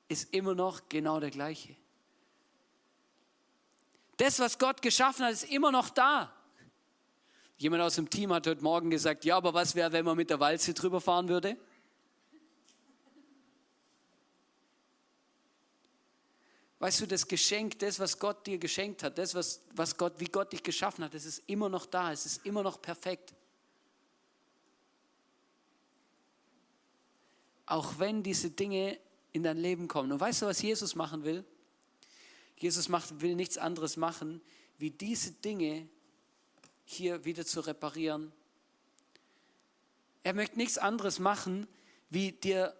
ist 0.08 0.34
immer 0.34 0.56
noch 0.56 0.88
genau 0.88 1.20
der 1.20 1.30
gleiche. 1.30 1.76
Das, 4.16 4.40
was 4.40 4.58
Gott 4.58 4.82
geschaffen 4.82 5.26
hat, 5.26 5.32
ist 5.32 5.44
immer 5.44 5.70
noch 5.70 5.90
da. 5.90 6.34
Jemand 7.56 7.84
aus 7.84 7.94
dem 7.94 8.10
Team 8.10 8.32
hat 8.32 8.48
heute 8.48 8.64
Morgen 8.64 8.90
gesagt, 8.90 9.24
ja, 9.24 9.36
aber 9.36 9.54
was 9.54 9.76
wäre, 9.76 9.92
wenn 9.92 10.04
man 10.04 10.16
mit 10.16 10.28
der 10.28 10.40
Walze 10.40 10.74
drüber 10.74 11.00
fahren 11.00 11.28
würde? 11.28 11.56
Weißt 16.82 17.00
du, 17.00 17.06
das 17.06 17.28
Geschenk, 17.28 17.78
das, 17.78 18.00
was 18.00 18.18
Gott 18.18 18.44
dir 18.44 18.58
geschenkt 18.58 19.04
hat, 19.04 19.16
das, 19.16 19.36
was, 19.36 19.60
was 19.72 19.96
Gott, 19.96 20.14
wie 20.18 20.24
Gott 20.24 20.52
dich 20.52 20.64
geschaffen 20.64 21.04
hat, 21.04 21.14
das 21.14 21.24
ist 21.24 21.44
immer 21.46 21.68
noch 21.68 21.86
da, 21.86 22.10
es 22.10 22.26
ist 22.26 22.44
immer 22.44 22.64
noch 22.64 22.82
perfekt. 22.82 23.32
Auch 27.66 28.00
wenn 28.00 28.24
diese 28.24 28.50
Dinge 28.50 28.98
in 29.30 29.44
dein 29.44 29.58
Leben 29.58 29.86
kommen. 29.86 30.10
Und 30.10 30.18
weißt 30.18 30.42
du, 30.42 30.46
was 30.46 30.60
Jesus 30.60 30.96
machen 30.96 31.22
will? 31.22 31.44
Jesus 32.56 32.88
macht, 32.88 33.20
will 33.20 33.36
nichts 33.36 33.58
anderes 33.58 33.96
machen, 33.96 34.42
wie 34.78 34.90
diese 34.90 35.30
Dinge 35.30 35.88
hier 36.84 37.24
wieder 37.24 37.46
zu 37.46 37.60
reparieren. 37.60 38.32
Er 40.24 40.34
möchte 40.34 40.56
nichts 40.56 40.78
anderes 40.78 41.20
machen, 41.20 41.68
wie 42.10 42.32
dir 42.32 42.74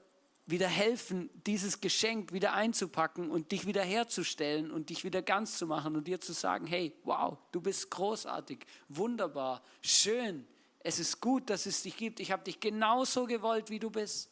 wieder 0.47 0.69
helfen, 0.69 1.31
dieses 1.47 1.81
Geschenk 1.81 2.33
wieder 2.33 2.53
einzupacken 2.53 3.31
und 3.31 3.53
dich 3.53 3.67
wieder 3.67 3.83
herzustellen 3.83 4.71
und 4.71 4.91
dich 4.91 5.05
wieder 5.05 5.23
ganz 5.23 5.57
zu 5.57 5.67
machen 5.67 5.97
und 5.97 6.09
dir 6.09 6.21
zu 6.21 6.33
sagen, 6.33 6.67
hey, 6.67 6.93
wow, 7.05 7.39
du 7.53 7.61
bist 7.61 7.91
großartig, 7.91 8.67
wunderbar, 8.89 9.63
schön, 9.81 10.47
es 10.81 10.99
ist 10.99 11.21
gut, 11.21 11.49
dass 11.49 11.67
es 11.67 11.83
dich 11.83 11.97
gibt, 11.97 12.19
ich 12.19 12.33
habe 12.33 12.43
dich 12.43 12.59
genauso 12.59 13.27
gewollt, 13.27 13.71
wie 13.71 13.79
du 13.79 13.91
bist. 13.91 14.31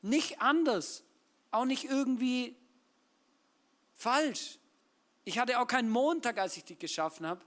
Nicht 0.00 0.40
anders, 0.40 1.04
auch 1.50 1.66
nicht 1.66 1.84
irgendwie 1.84 2.56
Falsch. 3.94 4.58
Ich 5.24 5.38
hatte 5.38 5.58
auch 5.60 5.66
keinen 5.66 5.88
Montag, 5.88 6.38
als 6.38 6.56
ich 6.56 6.64
dich 6.64 6.78
geschaffen 6.78 7.26
habe, 7.26 7.40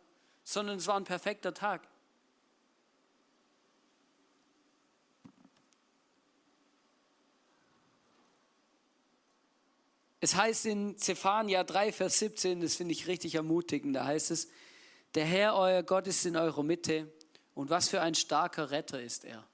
sondern 0.43 0.77
es 0.77 0.87
war 0.87 0.95
ein 0.95 1.03
perfekter 1.03 1.53
Tag. 1.53 1.87
Es 10.19 10.35
heißt 10.35 10.65
in 10.65 10.97
Zephania 10.97 11.63
3, 11.63 11.91
Vers 11.91 12.19
17, 12.19 12.61
das 12.61 12.75
finde 12.75 12.93
ich 12.93 13.07
richtig 13.07 13.35
ermutigend, 13.35 13.95
da 13.95 14.05
heißt 14.05 14.31
es, 14.31 14.47
der 15.15 15.25
Herr, 15.25 15.55
euer 15.55 15.83
Gott, 15.83 16.07
ist 16.07 16.25
in 16.25 16.35
eurer 16.35 16.63
Mitte 16.63 17.11
und 17.53 17.69
was 17.69 17.89
für 17.89 18.01
ein 18.01 18.15
starker 18.15 18.71
Retter 18.71 19.01
ist 19.01 19.25
er. 19.25 19.47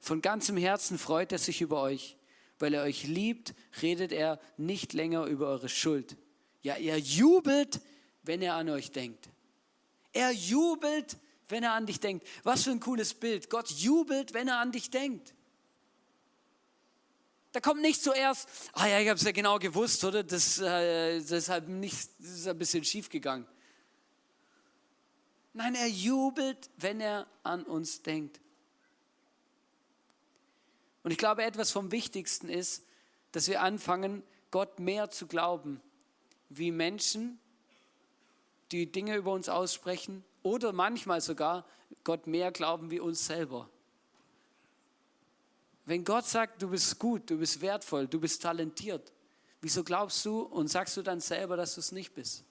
Von 0.00 0.22
ganzem 0.22 0.56
Herzen 0.56 0.98
freut 0.98 1.32
er 1.32 1.38
sich 1.38 1.60
über 1.60 1.80
euch 1.80 2.18
weil 2.58 2.74
er 2.74 2.82
euch 2.82 3.04
liebt, 3.04 3.54
redet 3.82 4.12
er 4.12 4.40
nicht 4.56 4.92
länger 4.92 5.24
über 5.24 5.48
eure 5.48 5.68
Schuld. 5.68 6.16
Ja, 6.62 6.74
er 6.74 6.98
jubelt, 6.98 7.80
wenn 8.22 8.42
er 8.42 8.54
an 8.54 8.68
euch 8.68 8.90
denkt. 8.90 9.28
Er 10.12 10.32
jubelt, 10.32 11.16
wenn 11.48 11.62
er 11.62 11.72
an 11.72 11.86
dich 11.86 12.00
denkt. 12.00 12.26
Was 12.42 12.64
für 12.64 12.70
ein 12.70 12.80
cooles 12.80 13.14
Bild. 13.14 13.48
Gott 13.48 13.70
jubelt, 13.70 14.34
wenn 14.34 14.48
er 14.48 14.58
an 14.58 14.72
dich 14.72 14.90
denkt. 14.90 15.34
Da 17.52 17.60
kommt 17.60 17.80
nicht 17.80 18.02
zuerst, 18.02 18.48
ah 18.74 18.86
ja, 18.86 19.00
ich 19.00 19.08
habe 19.08 19.18
es 19.18 19.24
ja 19.24 19.32
genau 19.32 19.58
gewusst, 19.58 20.04
oder? 20.04 20.22
Das, 20.22 20.58
äh, 20.58 21.20
halt 21.48 21.68
nicht, 21.68 22.10
das 22.18 22.28
ist 22.28 22.48
ein 22.48 22.58
bisschen 22.58 22.84
schief 22.84 23.08
gegangen. 23.08 23.46
Nein, 25.54 25.74
er 25.74 25.88
jubelt, 25.88 26.70
wenn 26.76 27.00
er 27.00 27.26
an 27.42 27.64
uns 27.64 28.02
denkt. 28.02 28.40
Und 31.02 31.10
ich 31.10 31.18
glaube, 31.18 31.42
etwas 31.42 31.70
vom 31.72 31.90
Wichtigsten 31.90 32.48
ist, 32.48 32.84
dass 33.32 33.48
wir 33.48 33.62
anfangen, 33.62 34.22
Gott 34.50 34.78
mehr 34.78 35.10
zu 35.10 35.26
glauben, 35.26 35.80
wie 36.48 36.70
Menschen, 36.70 37.38
die 38.72 38.90
Dinge 38.90 39.16
über 39.16 39.32
uns 39.32 39.48
aussprechen 39.48 40.24
oder 40.42 40.72
manchmal 40.72 41.20
sogar 41.20 41.64
Gott 42.04 42.26
mehr 42.26 42.52
glauben 42.52 42.90
wie 42.90 43.00
uns 43.00 43.26
selber. 43.26 43.70
Wenn 45.88 46.04
Gott 46.04 46.26
sagt, 46.26 46.60
du 46.60 46.68
bist 46.68 46.98
gut, 46.98 47.30
du 47.30 47.38
bist 47.38 47.62
wertvoll, 47.62 48.06
du 48.06 48.20
bist 48.20 48.42
talentiert, 48.42 49.10
wieso 49.62 49.82
glaubst 49.82 50.22
du 50.26 50.42
und 50.42 50.68
sagst 50.68 50.94
du 50.98 51.02
dann 51.02 51.18
selber, 51.18 51.56
dass 51.56 51.76
du 51.76 51.80
es 51.80 51.92
nicht 51.92 52.14
bist? 52.14 52.44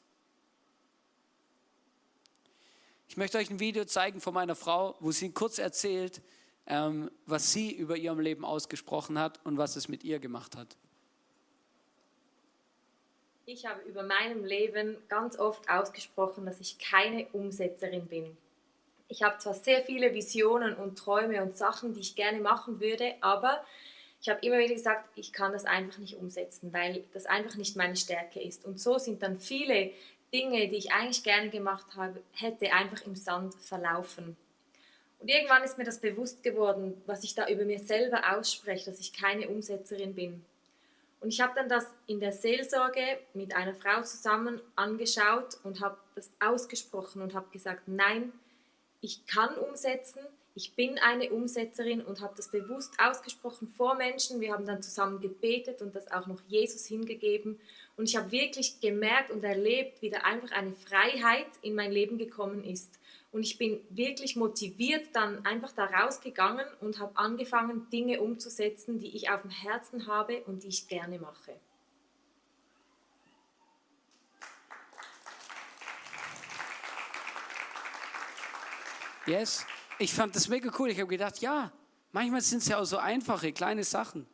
Ich 3.07 3.15
möchte 3.15 3.37
euch 3.37 3.51
ein 3.51 3.59
Video 3.59 3.85
zeigen 3.85 4.21
von 4.21 4.33
meiner 4.33 4.55
Frau, 4.55 4.95
wo 5.01 5.11
sie 5.11 5.29
kurz 5.29 5.59
erzählt, 5.59 6.23
ähm, 6.65 7.11
was 7.27 7.53
sie 7.53 7.71
über 7.71 7.95
ihrem 7.95 8.19
Leben 8.19 8.43
ausgesprochen 8.43 9.19
hat 9.19 9.39
und 9.45 9.59
was 9.59 9.75
es 9.75 9.87
mit 9.87 10.03
ihr 10.03 10.17
gemacht 10.17 10.55
hat. 10.55 10.75
Ich 13.45 13.67
habe 13.67 13.83
über 13.83 14.01
meinem 14.01 14.45
Leben 14.45 14.97
ganz 15.09 15.37
oft 15.37 15.69
ausgesprochen, 15.69 16.47
dass 16.47 16.59
ich 16.59 16.79
keine 16.79 17.27
Umsetzerin 17.33 18.07
bin. 18.07 18.35
Ich 19.09 19.23
habe 19.23 19.37
zwar 19.37 19.53
sehr 19.53 19.81
viele 19.81 20.13
Visionen 20.13 20.75
und 20.75 20.97
Träume 20.97 21.41
und 21.41 21.57
Sachen, 21.57 21.93
die 21.93 22.01
ich 22.01 22.15
gerne 22.15 22.39
machen 22.39 22.79
würde, 22.81 23.15
aber 23.21 23.63
ich 24.21 24.29
habe 24.29 24.39
immer 24.45 24.57
wieder 24.57 24.73
gesagt, 24.73 25.09
ich 25.15 25.31
kann 25.31 25.53
das 25.53 25.65
einfach 25.65 25.99
nicht 25.99 26.17
umsetzen, 26.17 26.73
weil 26.73 27.03
das 27.13 27.25
einfach 27.25 27.55
nicht 27.55 27.75
meine 27.77 27.95
Stärke 27.95 28.41
ist. 28.41 28.65
Und 28.65 28.79
so 28.79 28.97
sind 28.97 29.21
dann 29.23 29.39
viele 29.39 29.91
Dinge, 30.33 30.67
die 30.67 30.75
ich 30.75 30.91
eigentlich 30.91 31.23
gerne 31.23 31.49
gemacht 31.49 31.95
habe, 31.95 32.21
hätte 32.33 32.73
einfach 32.73 33.05
im 33.05 33.15
Sand 33.15 33.55
verlaufen. 33.55 34.35
Und 35.19 35.29
irgendwann 35.29 35.63
ist 35.63 35.77
mir 35.77 35.83
das 35.83 35.99
bewusst 35.99 36.43
geworden, 36.43 37.01
was 37.05 37.23
ich 37.23 37.33
da 37.35 37.47
über 37.47 37.65
mir 37.65 37.79
selber 37.79 38.37
ausspreche, 38.37 38.89
dass 38.89 38.99
ich 38.99 39.13
keine 39.13 39.47
Umsetzerin 39.47 40.13
bin. 40.13 40.43
Und 41.19 41.29
ich 41.29 41.41
habe 41.41 41.53
dann 41.55 41.69
das 41.69 41.87
in 42.05 42.19
der 42.19 42.31
Seelsorge 42.31 43.19
mit 43.33 43.55
einer 43.55 43.73
Frau 43.73 44.03
zusammen 44.03 44.61
angeschaut 44.75 45.57
und 45.63 45.81
habe 45.81 45.97
das 46.15 46.29
ausgesprochen 46.39 47.21
und 47.21 47.33
habe 47.33 47.47
gesagt, 47.51 47.87
nein, 47.87 48.31
ich 49.01 49.25
kann 49.25 49.57
umsetzen, 49.57 50.21
ich 50.57 50.73
bin 50.73 50.97
eine 50.97 51.31
Umsetzerin 51.31 52.01
und 52.01 52.19
habe 52.19 52.33
das 52.35 52.49
bewusst 52.49 52.91
ausgesprochen 52.97 53.67
vor 53.67 53.93
Menschen. 53.93 54.41
Wir 54.41 54.53
haben 54.53 54.65
dann 54.65 54.81
zusammen 54.81 55.21
gebetet 55.21 55.83
und 55.83 55.93
das 55.93 56.11
auch 56.11 56.25
noch 56.25 56.41
Jesus 56.47 56.87
hingegeben. 56.87 57.59
Und 57.95 58.09
ich 58.09 58.15
habe 58.15 58.31
wirklich 58.31 58.79
gemerkt 58.81 59.29
und 59.29 59.43
erlebt, 59.43 60.01
wie 60.01 60.09
da 60.09 60.21
einfach 60.21 60.49
eine 60.49 60.73
Freiheit 60.73 61.45
in 61.61 61.75
mein 61.75 61.91
Leben 61.91 62.17
gekommen 62.17 62.63
ist. 62.63 62.99
Und 63.31 63.43
ich 63.43 63.59
bin 63.59 63.81
wirklich 63.91 64.35
motiviert 64.35 65.09
dann 65.13 65.45
einfach 65.45 65.73
da 65.73 65.85
rausgegangen 65.85 66.65
und 66.81 66.97
habe 66.97 67.15
angefangen, 67.17 67.87
Dinge 67.91 68.19
umzusetzen, 68.19 68.97
die 68.97 69.15
ich 69.15 69.29
auf 69.29 69.43
dem 69.43 69.51
Herzen 69.51 70.07
habe 70.07 70.41
und 70.45 70.63
die 70.63 70.69
ich 70.69 70.87
gerne 70.87 71.19
mache. 71.19 71.53
Yes, 79.27 79.65
ich 79.99 80.13
fand 80.13 80.35
das 80.35 80.47
mega 80.47 80.71
cool. 80.79 80.89
Ich 80.89 80.97
habe 80.99 81.09
gedacht, 81.09 81.39
ja, 81.39 81.73
manchmal 82.13 82.39
sind 82.39 82.59
es 82.59 82.69
ja 82.69 82.79
auch 82.79 82.85
so 82.85 82.97
einfache, 82.97 83.51
kleine 83.51 83.83
Sachen. 83.83 84.25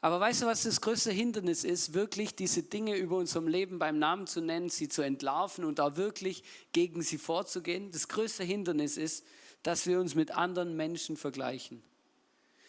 Aber 0.00 0.18
weißt 0.18 0.42
du, 0.42 0.46
was 0.46 0.64
das 0.64 0.80
größte 0.80 1.12
Hindernis 1.12 1.62
ist? 1.62 1.94
Wirklich 1.94 2.34
diese 2.34 2.64
Dinge 2.64 2.96
über 2.96 3.16
unserem 3.16 3.46
Leben 3.46 3.78
beim 3.78 3.98
Namen 3.98 4.26
zu 4.26 4.40
nennen, 4.40 4.68
sie 4.68 4.88
zu 4.88 5.02
entlarven 5.02 5.64
und 5.64 5.78
da 5.78 5.96
wirklich 5.96 6.42
gegen 6.72 7.02
sie 7.02 7.18
vorzugehen. 7.18 7.90
Das 7.92 8.08
größte 8.08 8.42
Hindernis 8.42 8.96
ist, 8.96 9.24
dass 9.62 9.86
wir 9.86 10.00
uns 10.00 10.14
mit 10.14 10.32
anderen 10.32 10.76
Menschen 10.76 11.16
vergleichen. 11.16 11.82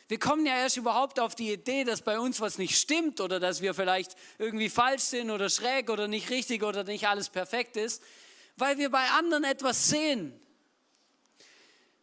Wir 0.07 0.17
kommen 0.17 0.45
ja 0.45 0.57
erst 0.57 0.77
überhaupt 0.77 1.19
auf 1.19 1.35
die 1.35 1.53
Idee, 1.53 1.83
dass 1.83 2.01
bei 2.01 2.19
uns 2.19 2.39
was 2.41 2.57
nicht 2.57 2.77
stimmt 2.77 3.21
oder 3.21 3.39
dass 3.39 3.61
wir 3.61 3.75
vielleicht 3.75 4.15
irgendwie 4.39 4.69
falsch 4.69 5.03
sind 5.03 5.29
oder 5.29 5.49
schräg 5.49 5.89
oder 5.89 6.07
nicht 6.07 6.31
richtig 6.31 6.63
oder 6.63 6.83
nicht 6.83 7.07
alles 7.07 7.29
perfekt 7.29 7.77
ist, 7.77 8.01
weil 8.57 8.79
wir 8.79 8.89
bei 8.89 9.07
anderen 9.09 9.43
etwas 9.43 9.89
sehen. 9.89 10.39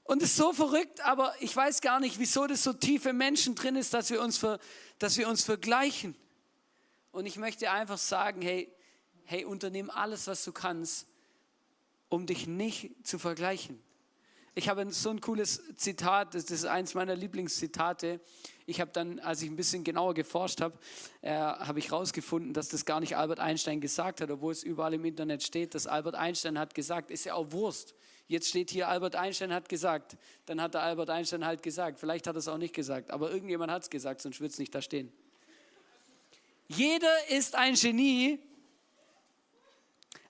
Und 0.06 0.22
es 0.22 0.30
ist 0.30 0.36
so 0.36 0.52
verrückt, 0.52 1.00
aber 1.00 1.34
ich 1.40 1.54
weiß 1.54 1.80
gar 1.80 1.98
nicht, 1.98 2.18
wieso 2.18 2.46
das 2.46 2.62
so 2.62 2.72
tief 2.72 3.06
im 3.06 3.16
Menschen 3.16 3.56
drin 3.56 3.74
ist, 3.74 3.92
dass 3.92 4.10
wir 4.10 4.22
uns, 4.22 4.38
ver, 4.38 4.60
dass 4.98 5.18
wir 5.18 5.28
uns 5.28 5.42
vergleichen. 5.42 6.14
Und 7.10 7.26
ich 7.26 7.36
möchte 7.36 7.70
einfach 7.70 7.98
sagen, 7.98 8.40
hey, 8.40 8.72
hey, 9.24 9.44
unternimm 9.44 9.90
alles, 9.90 10.28
was 10.28 10.44
du 10.44 10.52
kannst, 10.52 11.08
um 12.08 12.26
dich 12.26 12.46
nicht 12.46 13.04
zu 13.04 13.18
vergleichen. 13.18 13.82
ich 14.54 14.68
habe 14.68 14.90
so 14.92 15.10
ein 15.10 15.20
cooles 15.20 15.60
Zitat, 15.76 16.34
das 16.34 16.44
ist 16.52 16.64
eins 16.64 16.94
meiner 16.94 17.16
Lieblingszitate. 17.16 18.20
Ich 18.64 18.80
habe 18.80 18.92
dann, 18.92 19.18
als 19.18 19.42
ich 19.42 19.50
ein 19.50 19.56
bisschen 19.56 19.82
genauer 19.82 20.14
geforscht 20.14 20.60
habe, 20.60 20.78
äh, 21.20 21.34
habe 21.34 21.80
ich 21.80 21.90
herausgefunden, 21.90 22.54
dass 22.54 22.68
das 22.68 22.84
gar 22.84 23.00
nicht 23.00 23.16
Albert 23.16 23.40
Einstein 23.40 23.80
gesagt 23.80 24.20
hat, 24.20 24.30
obwohl 24.30 24.52
es 24.52 24.62
überall 24.62 24.94
im 24.94 25.04
Internet 25.04 25.42
steht, 25.42 25.74
dass 25.74 25.88
Albert 25.88 26.14
Einstein 26.14 26.58
hat 26.58 26.74
gesagt, 26.74 27.10
ist 27.10 27.24
ja 27.24 27.34
auch 27.34 27.50
Wurst. 27.50 27.96
Jetzt 28.28 28.48
steht 28.48 28.70
hier, 28.70 28.88
Albert 28.88 29.14
Einstein 29.14 29.52
hat 29.52 29.68
gesagt. 29.68 30.16
Dann 30.46 30.60
hat 30.60 30.74
der 30.74 30.82
Albert 30.82 31.10
Einstein 31.10 31.44
halt 31.44 31.62
gesagt. 31.62 32.00
Vielleicht 32.00 32.26
hat 32.26 32.34
er 32.34 32.38
es 32.40 32.48
auch 32.48 32.58
nicht 32.58 32.74
gesagt, 32.74 33.10
aber 33.10 33.30
irgendjemand 33.30 33.70
hat 33.70 33.82
es 33.82 33.90
gesagt, 33.90 34.20
sonst 34.20 34.40
würde 34.40 34.52
es 34.52 34.58
nicht 34.58 34.74
da 34.74 34.82
stehen. 34.82 35.12
Jeder 36.68 37.28
ist 37.28 37.54
ein 37.54 37.74
Genie, 37.74 38.40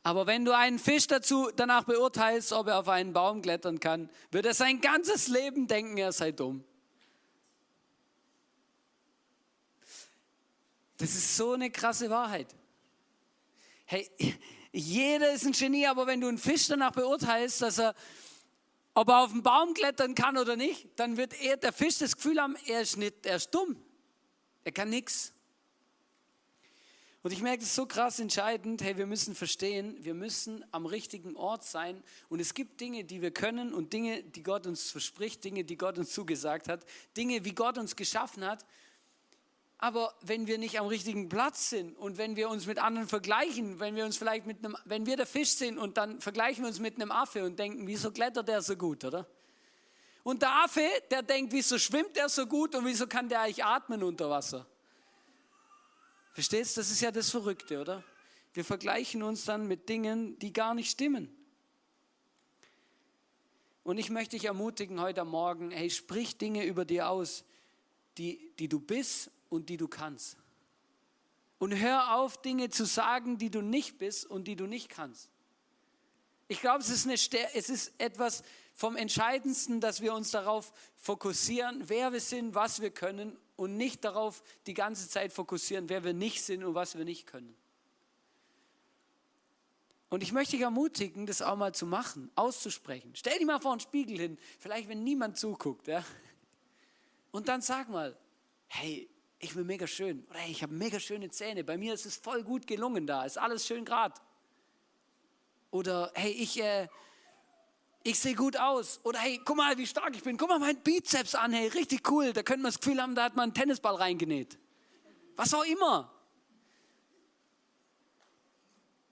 aber 0.03 0.27
wenn 0.27 0.45
du 0.45 0.55
einen 0.55 0.79
Fisch 0.79 1.07
dazu 1.07 1.51
danach 1.57 1.85
beurteilst, 1.85 2.53
ob 2.53 2.69
er 2.69 2.79
auf 2.79 2.89
einen 2.89 3.13
Baum 3.13 3.43
klettern 3.43 3.81
kann, 3.81 4.11
wird 4.31 4.47
er 4.47 4.55
sein 4.55 4.81
ganzes 4.81 5.27
Leben 5.29 5.67
denken, 5.67 5.97
er 5.97 6.13
sei 6.13 6.33
dumm. 6.33 6.63
Das 10.99 11.11
ist 11.11 11.37
so 11.37 11.53
eine 11.53 11.71
krasse 11.71 12.09
Wahrheit. 12.11 12.55
Hey, 13.85 14.09
jeder 14.77 15.33
ist 15.33 15.47
ein 15.47 15.53
Genie, 15.53 15.87
aber 15.87 16.07
wenn 16.07 16.21
du 16.21 16.29
einen 16.29 16.39
Fisch 16.39 16.67
danach 16.69 16.93
beurteilst, 16.93 17.63
dass 17.63 17.79
er, 17.79 17.95
ob 18.93 19.09
er 19.09 19.21
auf 19.25 19.33
den 19.33 19.43
Baum 19.43 19.73
klettern 19.73 20.15
kann 20.15 20.37
oder 20.37 20.57
nicht, 20.57 20.89
dann 20.97 21.17
wird 21.17 21.41
er, 21.41 21.57
der 21.57 21.73
Fisch 21.73 21.99
das 21.99 22.17
Gefühl 22.17 22.41
haben, 22.41 22.57
er 22.67 22.83
ist, 22.83 22.99
nicht, 22.99 23.25
er 23.25 23.37
ist 23.37 23.51
dumm. 23.55 23.77
Er 24.65 24.73
kann 24.73 24.91
nichts. 24.91 25.33
Und 27.23 27.33
ich 27.33 27.41
merke 27.41 27.63
es 27.63 27.75
so 27.75 27.87
krass 27.87 28.21
entscheidend, 28.21 28.83
hey, 28.83 28.99
wir 28.99 29.07
müssen 29.07 29.35
verstehen, 29.35 29.97
wir 30.05 30.15
müssen 30.15 30.65
am 30.73 30.87
richtigen 30.87 31.37
Ort 31.37 31.65
sein. 31.65 32.05
Und 32.29 32.41
es 32.41 32.53
gibt 32.53 32.81
Dinge, 32.81 33.03
die 33.03 33.23
wir 33.23 33.31
können 33.31 33.73
und 33.73 33.95
Dinge, 33.95 34.23
die 34.23 34.43
Gott 34.43 34.67
uns 34.67 34.91
verspricht, 34.91 35.43
Dinge, 35.43 35.65
die 35.65 35.77
Gott 35.77 35.99
uns 35.99 36.13
zugesagt 36.13 36.69
hat, 36.69 36.85
Dinge, 37.17 37.45
wie 37.45 37.55
Gott 37.55 37.79
uns 37.79 37.97
geschaffen 37.97 38.45
hat. 38.45 38.65
Aber 39.79 40.15
wenn 40.23 40.47
wir 40.47 40.57
nicht 40.57 40.81
am 40.81 40.87
richtigen 40.87 41.29
Platz 41.29 41.69
sind 41.71 41.97
und 41.99 42.17
wenn 42.17 42.35
wir 42.35 42.49
uns 42.49 42.67
mit 42.67 42.79
anderen 42.79 43.09
vergleichen, 43.09 43.79
wenn 43.79 43.95
wir 43.95 44.07
uns 44.07 44.17
vielleicht 44.17 44.47
mit 44.47 44.65
einem, 44.65 44.77
wenn 44.87 45.05
wir 45.05 45.17
der 45.17 45.27
Fisch 45.27 45.51
sind 45.51 45.77
und 45.77 45.99
dann 45.99 46.21
vergleichen 46.21 46.65
wir 46.65 46.69
uns 46.69 46.81
mit 46.81 46.95
einem 46.95 47.11
Affe 47.11 47.45
und 47.45 47.59
denken, 47.59 47.87
wieso 47.87 48.11
klettert 48.11 48.49
der 48.49 48.63
so 48.63 48.75
gut, 48.77 49.05
oder? 49.05 49.27
Und 50.23 50.43
der 50.43 50.65
Affe, 50.65 50.83
der 51.11 51.23
denkt, 51.23 51.53
wieso 51.53 51.79
schwimmt 51.79 52.17
der 52.17 52.29
so 52.29 52.47
gut 52.47 52.75
und 52.75 52.85
wieso 52.87 53.07
kann 53.07 53.29
der 53.29 53.43
eigentlich 53.43 53.65
atmen 53.65 54.03
unter 54.03 54.31
Wasser? 54.31 54.67
Verstehst? 56.33 56.77
Das 56.79 56.91
ist 56.91 57.01
ja 57.01 57.11
das 57.11 57.31
Verrückte, 57.31 57.81
oder? 57.81 58.03
Wir 58.55 58.65
vergleichen 58.65 59.23
uns 59.23 59.45
dann 59.45 59.69
mit 59.69 59.89
Dingen, 59.89 60.39
die 60.39 60.53
gar 60.53 60.75
nicht 60.75 60.91
stimmen. 60.91 61.31
Und 63.85 63.99
ich 63.99 64.11
möchte 64.11 64.37
dich 64.37 64.47
ermutigen 64.47 65.01
heute 65.01 65.25
Morgen, 65.25 65.71
hey, 65.71 65.91
sprich 65.91 66.39
Dinge 66.39 66.65
über 66.65 66.85
dir 66.85 67.09
aus, 67.09 67.45
die, 68.19 68.53
die 68.59 68.69
du 68.69 68.81
bist 68.81 69.31
und 69.49 69.69
die 69.69 69.77
du 69.77 69.89
kannst. 69.89 70.37
Und 71.59 71.79
hör 71.79 72.15
auf, 72.17 72.41
Dinge 72.41 72.69
zu 72.71 72.85
sagen, 72.85 73.39
die 73.39 73.51
du 73.51 73.63
nicht 73.63 73.99
bist 73.99 74.27
und 74.27 74.45
die 74.45 74.57
du 74.57 74.67
nicht 74.67 74.89
kannst. 74.89 75.31
Ich 76.49 76.61
glaube, 76.61 76.81
es 76.81 76.91
ist, 76.91 77.35
es 77.55 77.69
ist 77.69 77.93
etwas 77.99 78.45
vom 78.75 78.97
Entscheidendsten, 78.97 79.81
dass 79.81 80.01
wir 80.01 80.15
uns 80.15 80.31
darauf 80.31 80.73
fokussieren, 80.97 81.89
wer 81.89 82.13
wir 82.13 82.21
sind, 82.21 82.55
was 82.55 82.81
wir 82.81 82.91
können 82.91 83.37
und 83.57 83.77
nicht 83.77 84.05
darauf 84.05 84.43
die 84.67 84.75
ganze 84.75 85.09
Zeit 85.09 85.33
fokussieren, 85.33 85.89
wer 85.89 86.05
wir 86.05 86.13
nicht 86.13 86.45
sind 86.45 86.63
und 86.63 86.75
was 86.75 86.97
wir 86.97 87.05
nicht 87.05 87.27
können. 87.27 87.57
Und 90.09 90.23
ich 90.23 90.33
möchte 90.33 90.53
dich 90.53 90.61
ermutigen, 90.61 91.27
das 91.27 91.43
auch 91.43 91.57
mal 91.57 91.75
zu 91.75 91.85
machen, 91.85 92.31
auszusprechen. 92.37 93.13
Stell 93.17 93.39
dich 93.39 93.47
mal 93.47 93.61
vor 93.61 93.73
einen 93.73 93.81
Spiegel 93.81 94.19
hin, 94.19 94.39
vielleicht 94.59 94.89
wenn 94.89 95.03
niemand 95.03 95.37
zuguckt. 95.37 95.89
Ja? 95.89 96.05
Und 97.33 97.49
dann 97.49 97.61
sag 97.61 97.89
mal, 97.89 98.17
hey, 98.69 99.09
ich 99.39 99.55
bin 99.55 99.67
mega 99.67 99.87
schön. 99.87 100.25
Oder 100.31 100.39
hey, 100.39 100.51
ich 100.51 100.63
habe 100.63 100.73
mega 100.73 100.99
schöne 100.99 101.29
Zähne. 101.31 101.63
Bei 101.63 101.77
mir 101.77 101.95
ist 101.95 102.07
es 102.07 102.17
voll 102.17 102.43
gut 102.43 102.67
gelungen 102.67 103.07
da. 103.07 103.25
Ist 103.25 103.39
alles 103.39 103.67
schön 103.67 103.85
grad. 103.85 104.21
Oder 105.71 106.11
hey, 106.15 106.33
ich, 106.33 106.61
äh, 106.63 106.89
ich 108.03 108.19
sehe 108.19 108.35
gut 108.35 108.57
aus. 108.57 109.01
Oder 109.03 109.19
hey, 109.19 109.41
guck 109.45 109.57
mal, 109.57 109.77
wie 109.77 109.87
stark 109.87 110.17
ich 110.17 110.23
bin. 110.23 110.39
Guck 110.39 110.49
mal 110.49 110.59
mein 110.59 110.81
Bizeps 110.83 111.35
an. 111.35 111.53
Hey, 111.53 111.69
richtig 111.69 112.11
cool. 112.11 112.33
Da 112.33 112.43
könnte 112.43 112.63
man 112.63 112.73
das 112.73 112.81
Gefühl 112.81 113.01
haben, 113.01 113.15
da 113.15 113.25
hat 113.25 113.37
man 113.37 113.45
einen 113.45 113.55
Tennisball 113.55 113.97
reingenäht. 113.97 114.59
Was 115.37 115.53
auch 115.53 115.65
immer. 115.65 116.11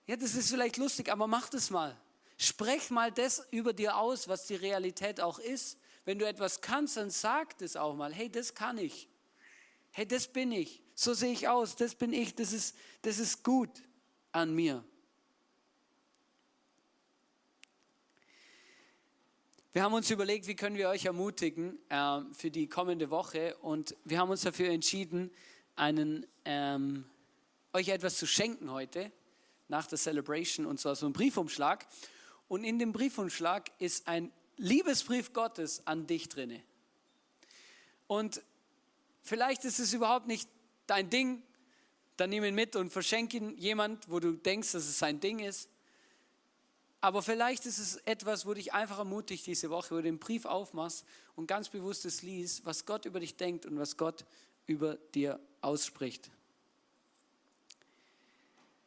Ja, 0.07 0.17
das 0.17 0.35
ist 0.35 0.51
vielleicht 0.51 0.79
lustig, 0.79 1.11
aber 1.11 1.27
mach 1.27 1.51
das 1.51 1.71
mal. 1.71 1.99
Sprech 2.37 2.91
mal 2.91 3.13
das 3.13 3.47
über 3.51 3.73
dir 3.73 3.97
aus, 3.97 4.27
was 4.27 4.47
die 4.47 4.57
Realität 4.57 5.21
auch 5.21 5.39
ist. 5.39 5.79
Wenn 6.05 6.19
du 6.19 6.27
etwas 6.27 6.61
kannst, 6.61 6.97
dann 6.97 7.11
sag 7.11 7.59
das 7.59 7.77
auch 7.77 7.95
mal. 7.95 8.13
Hey, 8.13 8.31
das 8.31 8.55
kann 8.55 8.79
ich 8.79 9.09
hey, 9.97 10.07
das 10.07 10.27
bin 10.27 10.51
ich, 10.51 10.83
so 10.97 11.15
sehe 11.15 11.33
ich 11.33 11.47
aus, 11.47 11.77
das 11.77 11.95
bin 11.95 12.13
ich, 12.13 12.35
das 12.35 12.53
ist, 12.53 12.77
das 13.03 13.21
ist 13.21 13.45
gut 13.45 13.71
an 14.33 14.53
mir. 14.53 14.85
Wir 19.73 19.85
haben 19.85 19.95
uns 19.95 20.11
überlegt, 20.11 20.49
wie 20.49 20.57
können 20.57 20.77
wir 20.77 20.89
euch 20.89 21.05
ermutigen 21.05 21.79
äh, 21.91 22.23
für 22.33 22.51
die 22.51 22.69
kommende 22.69 23.11
Woche 23.11 23.57
und 23.59 23.95
wir 24.05 24.19
haben 24.19 24.31
uns 24.31 24.43
dafür 24.43 24.71
entschieden, 24.71 25.31
einen, 25.77 26.27
ähm, 26.45 27.05
euch 27.73 27.89
etwas 27.89 28.17
zu 28.17 28.27
schenken 28.27 28.73
heute 28.73 29.13
nach 29.69 29.87
der 29.87 29.99
Celebration 29.99 30.67
und 30.67 30.81
zwar 30.81 30.97
so 30.97 31.07
ein 31.07 31.13
Briefumschlag. 31.13 31.87
Und 32.49 32.65
in 32.65 32.81
dem 32.81 32.93
Briefumschlag 32.93 33.71
ist 33.79 34.09
ein 34.09 34.33
Liebesbrief 34.57 35.33
Gottes 35.33 35.87
an 35.87 36.09
dich 36.09 36.29
drinne. 36.29 36.63
Und 38.09 38.43
Vielleicht 39.25 39.65
ist 39.65 39.81
es 39.81 39.93
überhaupt 39.95 40.27
nicht 40.27 40.49
dein 40.87 41.11
Ding. 41.11 41.43
Dann 42.17 42.31
nimm 42.31 42.45
ihn 42.45 42.55
mit 42.55 42.77
und 42.77 42.93
verschenk 42.93 43.35
ihn 43.35 43.57
jemand, 43.57 44.09
wo 44.09 44.21
du 44.21 44.33
denkst, 44.33 44.73
dass 44.73 44.85
es 44.85 44.99
sein 44.99 45.19
Ding 45.19 45.41
ist. 45.41 45.69
Aber 47.01 47.23
vielleicht 47.23 47.67
ist 47.67 47.79
es 47.79 47.97
etwas, 48.05 48.47
wo 48.47 48.55
dich 48.55 48.73
einfach 48.73 48.99
ermutigt 48.99 49.47
diese 49.47 49.71
Woche, 49.71 49.91
wo 49.91 49.97
du 49.97 50.03
den 50.03 50.19
Brief 50.19 50.45
aufmachst 50.45 51.05
und 51.37 51.47
ganz 51.47 51.69
bewusst 51.69 52.05
es 52.05 52.23
liest, 52.23 52.65
was 52.65 52.87
Gott 52.87 53.05
über 53.05 53.19
dich 53.19 53.37
denkt 53.37 53.67
und 53.67 53.79
was 53.79 53.97
Gott 53.97 54.25
über 54.67 54.97
dir 55.15 55.41
ausspricht. 55.61 56.31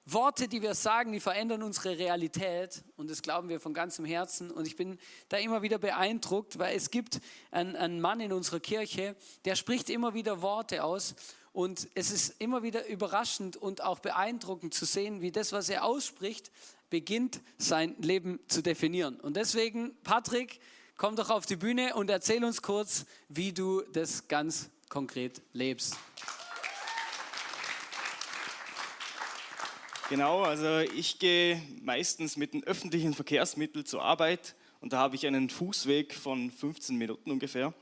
Worte, 0.10 0.48
die 0.48 0.62
wir 0.62 0.74
sagen, 0.74 1.12
die 1.12 1.20
verändern 1.20 1.64
unsere 1.64 1.98
Realität 1.98 2.82
und 2.96 3.10
das 3.10 3.22
glauben 3.22 3.50
wir 3.50 3.60
von 3.60 3.74
ganzem 3.74 4.06
Herzen. 4.06 4.52
Und 4.52 4.66
ich 4.66 4.78
bin 4.78 4.98
da 5.28 5.38
immer 5.38 5.62
wieder 5.62 5.80
beeindruckt, 5.80 6.60
weil 6.60 6.78
es 6.78 6.92
gibt 6.92 7.20
einen, 7.52 7.76
einen 7.76 8.00
Mann 8.00 8.22
in 8.22 8.32
unserer 8.32 8.62
Kirche, 8.62 9.18
der 9.44 9.56
spricht 9.56 9.90
immer 9.90 10.14
wieder 10.14 10.42
Worte 10.42 10.86
aus 10.86 11.16
und 11.52 11.90
es 11.94 12.12
ist 12.12 12.36
immer 12.40 12.64
wieder 12.64 12.88
überraschend 12.88 13.58
und 13.58 13.84
auch 13.84 14.00
beeindruckend 14.00 14.74
zu 14.74 14.86
sehen, 14.86 15.20
wie 15.20 15.32
das, 15.32 15.52
was 15.52 15.68
er 15.68 15.84
ausspricht, 15.84 16.52
beginnt 16.90 17.42
sein 17.58 17.96
Leben 18.00 18.40
zu 18.48 18.62
definieren. 18.62 19.20
Und 19.20 19.36
deswegen, 19.36 19.94
Patrick, 20.04 20.62
komm 20.96 21.18
doch 21.18 21.30
auf 21.30 21.46
die 21.46 21.58
Bühne 21.58 21.96
und 21.96 22.10
erzähl 22.10 22.46
uns 22.46 22.62
kurz, 22.62 23.06
wie 23.28 23.52
du 23.52 23.82
das 23.92 24.30
ganz 24.30 24.70
konkret 24.88 25.42
lebst. 25.52 25.98
Genau, 30.10 30.44
also 30.44 30.80
ich 30.96 31.20
gehe 31.20 31.62
meistens 31.82 32.38
mit 32.38 32.54
den 32.54 32.64
öffentlichen 32.64 33.14
Verkehrsmitteln 33.14 33.86
zur 33.86 34.04
Arbeit 34.04 34.56
und 34.80 34.94
da 34.94 35.00
habe 35.00 35.18
ich 35.18 35.28
einen 35.28 35.50
Fußweg 35.50 36.14
von 36.14 36.50
15 36.50 36.96
Minuten 36.96 37.30
ungefähr. 37.30 37.74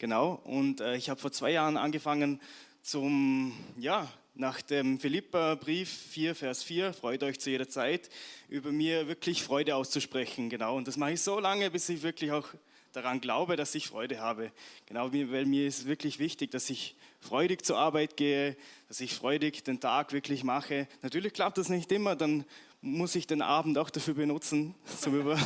Genau, 0.00 0.40
und 0.42 0.80
äh, 0.80 0.96
ich 0.96 1.08
habe 1.08 1.20
vor 1.20 1.30
zwei 1.30 1.52
Jahren 1.52 1.76
angefangen 1.76 2.40
zum, 2.82 3.52
ja, 3.78 4.08
nach 4.34 4.60
dem 4.60 4.98
Philippa-Brief 4.98 5.88
4, 5.88 6.34
Vers 6.34 6.64
4, 6.64 6.92
freut 6.92 7.22
euch 7.22 7.38
zu 7.38 7.48
jeder 7.50 7.68
Zeit, 7.68 8.10
über 8.48 8.72
mir 8.72 9.06
wirklich 9.06 9.44
Freude 9.44 9.76
auszusprechen. 9.76 10.50
Genau, 10.50 10.76
und 10.76 10.88
das 10.88 10.96
mache 10.96 11.12
ich 11.12 11.20
so 11.20 11.38
lange, 11.38 11.70
bis 11.70 11.88
ich 11.88 12.02
wirklich 12.02 12.32
auch 12.32 12.48
daran 12.92 13.20
glaube, 13.20 13.54
dass 13.54 13.76
ich 13.76 13.86
Freude 13.86 14.18
habe. 14.18 14.50
Genau, 14.86 15.12
weil 15.12 15.46
mir 15.46 15.68
ist 15.68 15.86
wirklich 15.86 16.18
wichtig, 16.18 16.50
dass 16.50 16.70
ich 16.70 16.96
freudig 17.20 17.64
zur 17.64 17.78
Arbeit 17.78 18.16
gehe, 18.16 18.56
dass 18.88 19.00
ich 19.00 19.14
freudig 19.14 19.64
den 19.64 19.80
Tag 19.80 20.12
wirklich 20.12 20.44
mache. 20.44 20.88
Natürlich 21.02 21.32
klappt 21.32 21.58
das 21.58 21.68
nicht 21.68 21.90
immer, 21.92 22.16
dann 22.16 22.44
muss 22.80 23.14
ich 23.14 23.26
den 23.26 23.42
Abend 23.42 23.76
auch 23.76 23.90
dafür 23.90 24.14
benutzen, 24.14 24.74
zum, 25.00 25.18
über, 25.18 25.38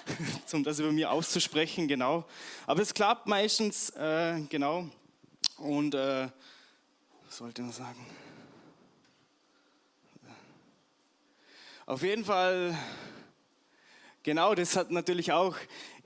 zum 0.46 0.64
das 0.64 0.78
über 0.80 0.92
mir 0.92 1.10
auszusprechen, 1.10 1.88
genau. 1.88 2.24
Aber 2.66 2.82
es 2.82 2.94
klappt 2.94 3.26
meistens, 3.26 3.90
äh, 3.90 4.40
genau. 4.48 4.88
Und 5.58 5.94
äh, 5.94 6.28
was 7.26 7.36
sollte 7.36 7.62
man 7.62 7.72
sagen? 7.72 8.06
Auf 11.86 12.02
jeden 12.02 12.24
Fall, 12.24 12.76
genau, 14.22 14.54
das 14.54 14.76
hat 14.76 14.90
natürlich 14.90 15.32
auch 15.32 15.56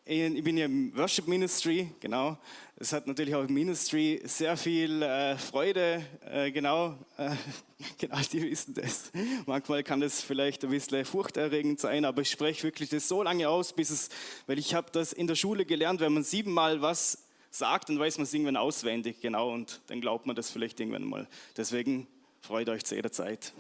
ich 0.07 0.45
bin 0.45 0.59
ja 0.59 0.67
im 0.67 0.95
Worship 0.95 1.27
Ministry, 1.27 1.91
genau. 1.99 2.37
Es 2.77 2.93
hat 2.93 3.07
natürlich 3.07 3.35
auch 3.35 3.45
im 3.45 3.55
Ministry 3.55 4.21
sehr 4.25 4.55
viel 4.55 5.01
äh, 5.01 5.39
Freude, 5.39 6.05
äh, 6.31 6.51
genau. 6.51 6.99
Äh, 7.17 7.31
genau, 7.99 8.19
die 8.31 8.43
wissen 8.43 8.75
das. 8.75 9.11
Manchmal 9.47 9.83
kann 9.83 10.01
das 10.01 10.21
vielleicht 10.21 10.63
ein 10.63 10.71
bisschen 10.71 11.07
furchterregend 11.07 11.81
sein, 11.81 12.05
aber 12.05 12.21
ich 12.21 12.31
spreche 12.31 12.65
wirklich 12.65 12.91
das 12.91 13.09
so 13.09 13.23
lange 13.23 13.49
aus, 13.49 13.73
bis 13.73 13.89
es, 13.89 14.11
weil 14.47 14.59
ich 14.59 14.75
habe 14.75 14.91
das 14.93 15.15
in 15.15 15.27
der 15.27 15.37
Schule 15.37 15.65
gelernt, 15.65 16.01
wenn 16.01 16.13
man 16.13 16.23
siebenmal 16.23 16.83
was 16.83 17.25
sagt, 17.51 17.89
dann 17.89 17.99
weiß 17.99 18.19
man 18.19 18.25
es 18.25 18.35
irgendwann 18.35 18.59
auswendig, 18.59 19.23
genau, 19.23 19.55
und 19.55 19.81
dann 19.87 20.03
glaubt 20.03 20.27
man 20.27 20.37
das 20.37 20.51
vielleicht 20.51 20.81
irgendwann 20.81 21.05
mal. 21.05 21.27
Deswegen 21.57 22.07
freut 22.43 22.69
euch 22.69 22.85
zu 22.85 22.95
jeder 22.95 23.13
Zeit. 23.13 23.55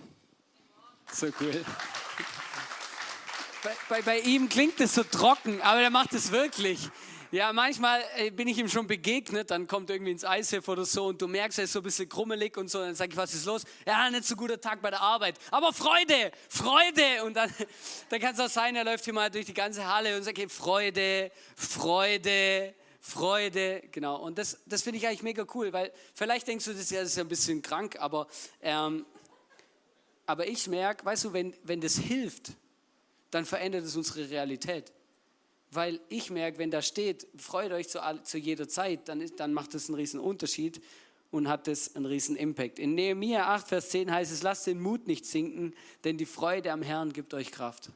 So 1.11 1.29
cool. 1.41 1.65
Bei, 3.65 3.73
bei, 3.89 4.03
bei, 4.03 4.19
ihm 4.21 4.51
klingt 4.51 4.79
es 4.83 4.95
so 4.95 5.03
trocken, 5.05 5.63
aber 5.63 5.81
er 5.81 5.89
macht 5.89 6.13
es 6.13 6.31
wirklich. 6.31 6.91
Ja, 7.31 7.51
manchmal 7.55 8.05
äh, 8.17 8.31
bin 8.31 8.47
ich 8.47 8.59
ihm 8.59 8.69
schon 8.69 8.87
begegnet, 8.87 9.51
dann 9.51 9.67
kommt 9.67 9.89
irgendwie 9.89 10.13
ins 10.13 10.23
Eishef 10.23 10.69
oder 10.69 10.85
so 10.85 11.07
und 11.07 11.23
du 11.23 11.27
merkst, 11.27 11.59
er 11.61 11.65
ist 11.65 11.73
so 11.73 11.81
ein 11.81 11.83
bisschen 11.83 12.07
krummelig 12.07 12.59
und 12.59 12.69
so. 12.69 12.81
Dann 12.81 12.95
sage 12.95 13.13
ich, 13.13 13.17
was 13.17 13.33
ist 13.33 13.47
los? 13.47 13.65
Ja, 13.87 14.11
nicht 14.11 14.27
so 14.27 14.37
guter 14.37 14.61
Tag 14.61 14.83
bei 14.83 14.91
der 14.91 15.01
Arbeit. 15.01 15.39
Aber 15.51 15.73
Freude, 15.73 16.31
Freude. 16.47 17.25
Und 17.25 17.35
dann, 17.39 17.51
dann 18.11 18.21
kann 18.21 18.35
es 18.35 18.41
auch 18.41 18.51
sein, 18.51 18.77
er 18.77 18.85
läuft 18.85 19.05
hier 19.05 19.15
mal 19.15 19.31
durch 19.31 19.47
die 19.47 19.55
ganze 19.55 19.87
Halle 19.87 20.15
und 20.15 20.25
sagt, 20.25 20.37
hey, 20.37 20.49
Freude, 20.51 21.33
Freude, 21.57 22.75
Freude. 23.01 23.83
Genau. 23.93 24.17
Und 24.17 24.37
das, 24.37 24.59
das 24.67 24.83
finde 24.83 24.99
ich 24.99 25.07
eigentlich 25.07 25.23
mega 25.23 25.47
cool, 25.55 25.73
weil 25.73 25.91
vielleicht 26.13 26.47
denkst 26.49 26.67
du, 26.67 26.75
das 26.75 26.91
das 26.91 27.03
ist 27.09 27.17
ja 27.17 27.25
ein 27.25 27.29
bisschen 27.29 27.63
krank, 27.63 27.97
aber, 27.99 28.27
ähm, 28.61 29.07
aber 30.27 30.47
ich 30.47 30.69
merke, 30.69 31.07
weißt 31.07 31.25
du, 31.25 31.33
wenn, 31.33 31.57
wenn 31.63 31.81
das 31.81 31.97
hilft, 31.97 32.53
dann 33.35 33.45
verändert 33.45 33.85
es 33.85 33.97
unsere 33.97 34.31
Realität. 34.31 34.93
Weil 35.71 36.01
ich 36.09 36.31
merke, 36.31 36.59
wenn 36.59 36.71
da 36.71 36.83
steht, 36.83 37.27
freut 37.37 37.73
euch 37.73 37.89
zu, 37.89 38.01
zu 38.23 38.39
jeder 38.39 38.69
Zeit, 38.69 39.09
dann, 39.09 39.21
ist, 39.21 39.41
dann 39.41 39.53
macht 39.53 39.75
das 39.75 39.89
einen 39.89 39.97
riesen 39.97 40.21
Unterschied 40.21 40.81
und 41.33 41.49
hat 41.49 41.67
das 41.67 41.97
einen 41.97 42.07
riesen 42.07 42.37
Impact. 42.37 42.79
In 42.79 42.95
Nehemiah 42.95 43.55
8, 43.55 43.67
Vers 43.67 43.91
10 43.91 44.13
heißt 44.13 44.31
es, 44.31 44.43
lasst 44.43 44.69
den 44.69 44.81
Mut 44.81 45.09
nicht 45.09 45.27
sinken, 45.27 45.75
denn 46.05 46.17
die 46.17 46.27
Freude 46.27 46.71
am 46.71 46.83
Herrn 46.83 47.13
gibt 47.13 47.35
euch 47.35 47.51
Kraft. 47.51 47.91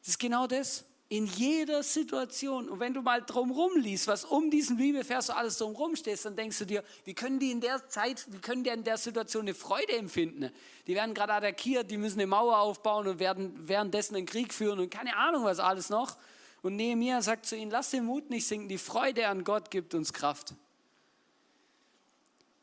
Das 0.00 0.10
ist 0.10 0.18
genau 0.18 0.46
das 0.46 0.84
in 1.16 1.26
jeder 1.26 1.82
Situation. 1.82 2.68
Und 2.68 2.80
wenn 2.80 2.92
du 2.92 3.02
mal 3.02 3.22
drumherum 3.22 3.76
liest, 3.76 4.08
was 4.08 4.24
um 4.24 4.50
diesen 4.50 4.76
Bibelvers 4.76 5.26
so 5.26 5.32
alles 5.32 5.58
drumherum 5.58 5.94
steht, 5.94 6.24
dann 6.24 6.34
denkst 6.34 6.58
du 6.58 6.64
dir, 6.64 6.82
wie 7.04 7.14
können 7.14 7.38
die 7.38 7.52
in 7.52 7.60
der 7.60 7.88
Zeit, 7.88 8.26
wie 8.30 8.38
können 8.38 8.64
die 8.64 8.70
in 8.70 8.82
der 8.82 8.98
Situation 8.98 9.42
eine 9.42 9.54
Freude 9.54 9.92
empfinden? 9.96 10.50
Die 10.86 10.94
werden 10.94 11.14
gerade 11.14 11.34
attackiert, 11.34 11.90
die 11.90 11.98
müssen 11.98 12.18
eine 12.18 12.26
Mauer 12.26 12.58
aufbauen 12.58 13.06
und 13.06 13.18
werden 13.20 13.52
währenddessen 13.68 14.16
einen 14.16 14.26
Krieg 14.26 14.52
führen 14.52 14.80
und 14.80 14.90
keine 14.90 15.16
Ahnung 15.16 15.44
was 15.44 15.60
alles 15.60 15.88
noch. 15.88 16.16
Und 16.62 16.76
Nehemiah 16.76 17.22
sagt 17.22 17.46
zu 17.46 17.56
ihnen, 17.56 17.70
lass 17.70 17.90
den 17.90 18.06
Mut 18.06 18.30
nicht 18.30 18.46
sinken, 18.46 18.68
die 18.68 18.78
Freude 18.78 19.28
an 19.28 19.44
Gott 19.44 19.70
gibt 19.70 19.94
uns 19.94 20.12
Kraft. 20.12 20.54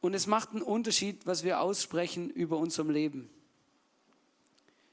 Und 0.02 0.14
es 0.14 0.28
macht 0.28 0.50
einen 0.50 0.64
Unterschied, 0.64 1.26
was 1.26 1.44
wir 1.44 1.62
aussprechen 1.62 2.30
über 2.30 2.58
unserem 2.58 2.90
Leben. 2.90 3.30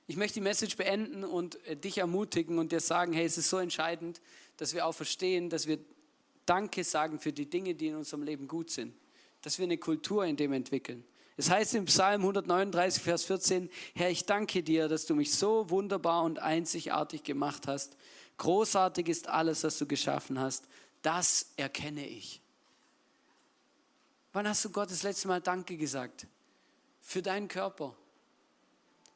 Ich 0.09 0.17
möchte 0.17 0.35
die 0.35 0.41
Message 0.41 0.77
beenden 0.77 1.23
und 1.23 1.65
äh, 1.67 1.77
dich 1.77 1.99
ermutigen 1.99 2.59
und 2.59 2.73
dir 2.73 2.81
sagen, 2.81 3.13
hey, 3.13 3.27
es 3.27 3.37
ist 3.37 3.51
so 3.51 3.59
entscheidend, 3.59 4.21
dass 4.57 4.75
wir 4.75 4.87
auch 4.87 4.93
verstehen, 4.93 5.51
dass 5.51 5.67
wir 5.67 5.79
Danke 6.47 6.83
sagen 6.83 7.21
für 7.21 7.31
die 7.31 7.49
Dinge, 7.49 7.75
die 7.75 7.89
in 7.89 7.95
unserem 7.95 8.23
Leben 8.23 8.49
gut 8.49 8.71
sind. 8.71 8.95
Dass 9.43 9.59
wir 9.59 9.65
eine 9.65 9.77
Kultur 9.77 10.25
in 10.25 10.35
dem 10.35 10.55
entwickeln. 10.55 11.05
Es 11.37 11.51
heißt 11.51 11.75
im 11.75 11.85
Psalm 11.85 12.23
139, 12.23 13.03
Vers 13.03 13.25
14, 13.25 13.69
Herr, 13.95 14.11
ich 14.11 14.25
danke 14.25 14.63
dir, 14.63 14.89
dass 14.89 15.05
du 15.05 15.15
mich 15.15 15.35
so 15.35 15.69
wunderbar 15.69 16.25
und 16.25 16.39
einzigartig 16.39 17.23
gemacht 17.23 17.69
hast. 17.69 17.95
Großartig 18.39 19.09
ist 19.09 19.29
alles, 19.29 19.63
was 19.63 19.77
du 19.77 19.87
geschaffen 19.87 20.41
hast. 20.41 20.65
Das 21.03 21.53
erkenne 21.57 22.09
ich. 22.09 22.41
Wann 24.33 24.49
hast 24.49 24.65
du 24.65 24.71
Gott 24.71 24.91
das 24.91 25.03
letzte 25.03 25.29
Mal 25.29 25.43
Danke 25.43 25.77
gesagt? 25.77 26.27
Für 27.03 27.21
deinen 27.21 27.49
Körper, 27.49 27.95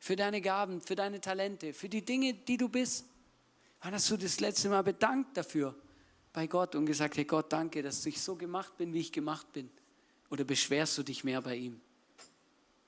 für 0.03 0.17
deine 0.17 0.41
Gaben, 0.41 0.81
für 0.81 0.97
deine 0.97 1.21
Talente, 1.21 1.73
für 1.73 1.89
die 1.89 2.05
Dinge, 2.05 2.35
die 2.35 2.57
du 2.57 2.69
bist. 2.69 3.05
Wann 3.83 3.95
hast 3.95 4.11
du 4.11 4.17
das 4.17 4.41
letzte 4.41 4.69
Mal 4.69 4.83
bedankt 4.83 5.37
dafür 5.37 5.77
bei 6.33 6.49
Gott 6.49 6.75
und 6.75 6.87
gesagt, 6.87 7.17
hey 7.19 7.25
Gott, 7.25 7.53
danke, 7.53 7.85
dass 7.85 8.05
ich 8.05 8.21
so 8.21 8.35
gemacht 8.35 8.77
bin, 8.77 8.93
wie 8.93 8.99
ich 8.99 9.13
gemacht 9.13 9.53
bin? 9.53 9.71
Oder 10.29 10.43
beschwerst 10.43 10.99
du 10.99 11.05
dich 11.05 11.23
mehr 11.23 11.41
bei 11.41 11.55
ihm? 11.55 11.81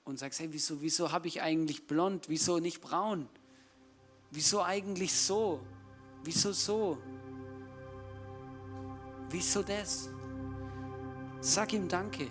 Und 0.03 0.19
sagst, 0.19 0.41
hey, 0.41 0.49
wieso, 0.51 0.83
wieso 0.83 1.13
habe 1.13 1.29
ich 1.29 1.41
eigentlich 1.41 1.87
blond? 1.87 2.29
Wieso 2.29 2.59
nicht 2.59 2.81
braun? 2.81 3.29
Wieso 4.33 4.65
eigentlich 4.65 5.13
so? 5.15 5.61
Wieso 6.25 6.51
so? 6.51 6.99
Wieso 9.31 9.63
das? 9.63 10.09
Sag 11.41 11.75
ihm 11.75 11.87
Danke. 11.87 12.29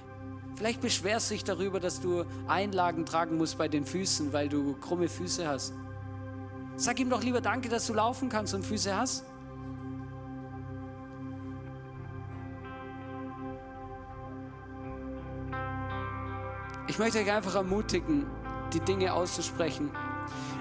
Vielleicht 0.55 0.81
beschwerst 0.81 1.29
du 1.29 1.33
dich 1.33 1.43
darüber, 1.43 1.79
dass 1.79 1.99
du 1.99 2.25
Einlagen 2.47 3.05
tragen 3.05 3.37
musst 3.37 3.57
bei 3.57 3.67
den 3.67 3.85
Füßen, 3.85 4.33
weil 4.33 4.49
du 4.49 4.75
krumme 4.75 5.09
Füße 5.09 5.47
hast. 5.47 5.73
Sag 6.75 6.99
ihm 6.99 7.09
doch 7.09 7.23
lieber 7.23 7.41
Danke, 7.41 7.69
dass 7.69 7.87
du 7.87 7.93
laufen 7.93 8.29
kannst 8.29 8.53
und 8.53 8.63
Füße 8.65 8.95
hast. 8.95 9.25
Ich 16.87 16.99
möchte 16.99 17.19
euch 17.19 17.31
einfach 17.31 17.55
ermutigen, 17.55 18.27
die 18.73 18.79
Dinge 18.79 19.13
auszusprechen. 19.13 19.89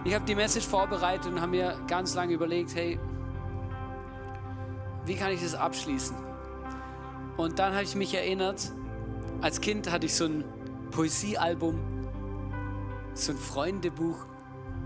Ich 0.05 0.15
habe 0.15 0.25
die 0.25 0.35
Message 0.35 0.67
vorbereitet 0.67 1.27
und 1.27 1.41
habe 1.41 1.51
mir 1.51 1.79
ganz 1.89 2.15
lange 2.15 2.33
überlegt, 2.33 2.75
hey, 2.75 2.99
wie 5.05 5.15
kann 5.15 5.33
ich 5.33 5.43
das 5.43 5.55
abschließen? 5.55 6.17
Und 7.37 7.59
dann 7.59 7.73
habe 7.73 7.85
ich 7.85 7.95
mich 7.95 8.15
erinnert, 8.15 8.73
als 9.43 9.61
Kind 9.61 9.91
hatte 9.91 10.07
ich 10.07 10.15
so 10.15 10.25
ein 10.25 10.45
Poesiealbum, 10.93 11.79
so 13.15 13.33
ein 13.33 13.39
Freundebuch. 13.39 14.27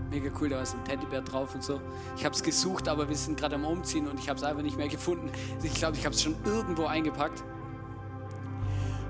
Mega 0.09 0.31
cool, 0.39 0.49
da 0.49 0.57
war 0.57 0.65
so 0.65 0.77
ein 0.77 0.85
Teddybär 0.85 1.21
drauf 1.21 1.53
und 1.53 1.63
so. 1.63 1.79
Ich 2.17 2.25
habe 2.25 2.33
es 2.33 2.41
gesucht, 2.41 2.87
aber 2.87 3.07
wir 3.07 3.15
sind 3.15 3.37
gerade 3.37 3.55
am 3.55 3.65
Umziehen 3.65 4.07
und 4.07 4.19
ich 4.19 4.29
habe 4.29 4.37
es 4.37 4.43
einfach 4.43 4.63
nicht 4.63 4.77
mehr 4.77 4.87
gefunden. 4.87 5.29
Ich 5.61 5.73
glaube, 5.73 5.97
ich 5.97 6.05
habe 6.05 6.15
es 6.15 6.23
schon 6.23 6.35
irgendwo 6.45 6.85
eingepackt. 6.85 7.43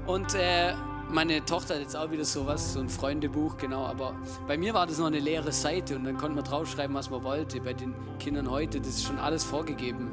Und 0.06 0.34
äh, 0.36 0.74
meine 1.10 1.46
Tochter 1.46 1.76
hat 1.76 1.82
jetzt 1.82 1.96
auch 1.96 2.12
wieder 2.12 2.26
sowas, 2.26 2.74
so 2.74 2.80
ein 2.80 2.90
Freundebuch, 2.90 3.58
genau. 3.58 3.86
Aber 3.86 4.16
bei 4.48 4.58
mir 4.58 4.74
war 4.74 4.88
das 4.88 4.98
noch 4.98 5.08
eine 5.08 5.20
leere 5.20 5.52
Seite 5.52 5.96
und 5.96 6.04
dann 6.04 6.18
konnte 6.18 6.36
man 6.36 6.44
draufschreiben, 6.44 6.96
was 6.96 7.10
man 7.10 7.24
wollte. 7.24 7.62
Bei 7.62 7.74
den 7.74 7.94
Kindern 8.20 8.50
heute, 8.50 8.80
das 8.80 8.90
ist 8.90 9.06
schon 9.06 9.20
alles 9.20 9.44
vorgegeben. 9.44 10.12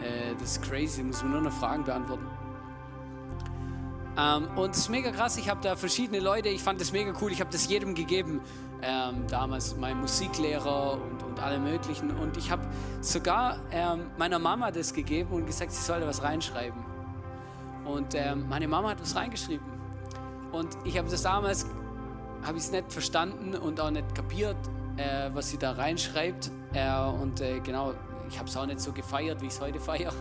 Äh, 0.00 0.34
das 0.38 0.52
ist 0.52 0.62
crazy, 0.62 1.02
muss 1.02 1.22
man 1.22 1.32
nur 1.32 1.40
noch 1.42 1.52
Fragen 1.52 1.84
beantworten. 1.84 2.26
Ähm, 4.16 4.48
und 4.56 4.70
es 4.70 4.78
ist 4.78 4.88
mega 4.90 5.10
krass, 5.10 5.36
ich 5.36 5.48
habe 5.48 5.60
da 5.60 5.76
verschiedene 5.76 6.20
Leute, 6.20 6.48
ich 6.48 6.62
fand 6.62 6.80
das 6.80 6.92
mega 6.92 7.12
cool, 7.20 7.32
ich 7.32 7.40
habe 7.40 7.50
das 7.50 7.68
jedem 7.68 7.94
gegeben. 7.94 8.40
Ähm, 8.82 9.26
damals 9.28 9.76
mein 9.76 9.98
Musiklehrer 9.98 11.00
und, 11.00 11.22
und 11.22 11.40
alle 11.40 11.58
möglichen. 11.58 12.10
Und 12.10 12.36
ich 12.36 12.50
habe 12.50 12.62
sogar 13.00 13.58
ähm, 13.70 14.10
meiner 14.18 14.38
Mama 14.38 14.70
das 14.70 14.92
gegeben 14.92 15.30
und 15.30 15.46
gesagt, 15.46 15.72
sie 15.72 15.82
soll 15.82 16.00
da 16.00 16.06
was 16.06 16.22
reinschreiben. 16.22 16.84
Und 17.86 18.14
ähm, 18.14 18.46
meine 18.48 18.68
Mama 18.68 18.90
hat 18.90 19.00
was 19.00 19.16
reingeschrieben. 19.16 19.66
Und 20.52 20.76
ich 20.84 20.98
habe 20.98 21.08
das 21.08 21.22
damals, 21.22 21.66
habe 22.42 22.58
ich 22.58 22.64
es 22.64 22.72
nicht 22.72 22.92
verstanden 22.92 23.54
und 23.54 23.80
auch 23.80 23.90
nicht 23.90 24.14
kapiert, 24.14 24.56
äh, 24.96 25.30
was 25.32 25.50
sie 25.50 25.58
da 25.58 25.72
reinschreibt. 25.72 26.50
Äh, 26.74 26.94
und 27.06 27.40
äh, 27.40 27.60
genau, 27.60 27.94
ich 28.28 28.38
habe 28.38 28.48
es 28.48 28.56
auch 28.56 28.66
nicht 28.66 28.80
so 28.80 28.92
gefeiert, 28.92 29.40
wie 29.40 29.46
ich 29.46 29.52
es 29.52 29.60
heute 29.60 29.80
feiere. 29.80 30.12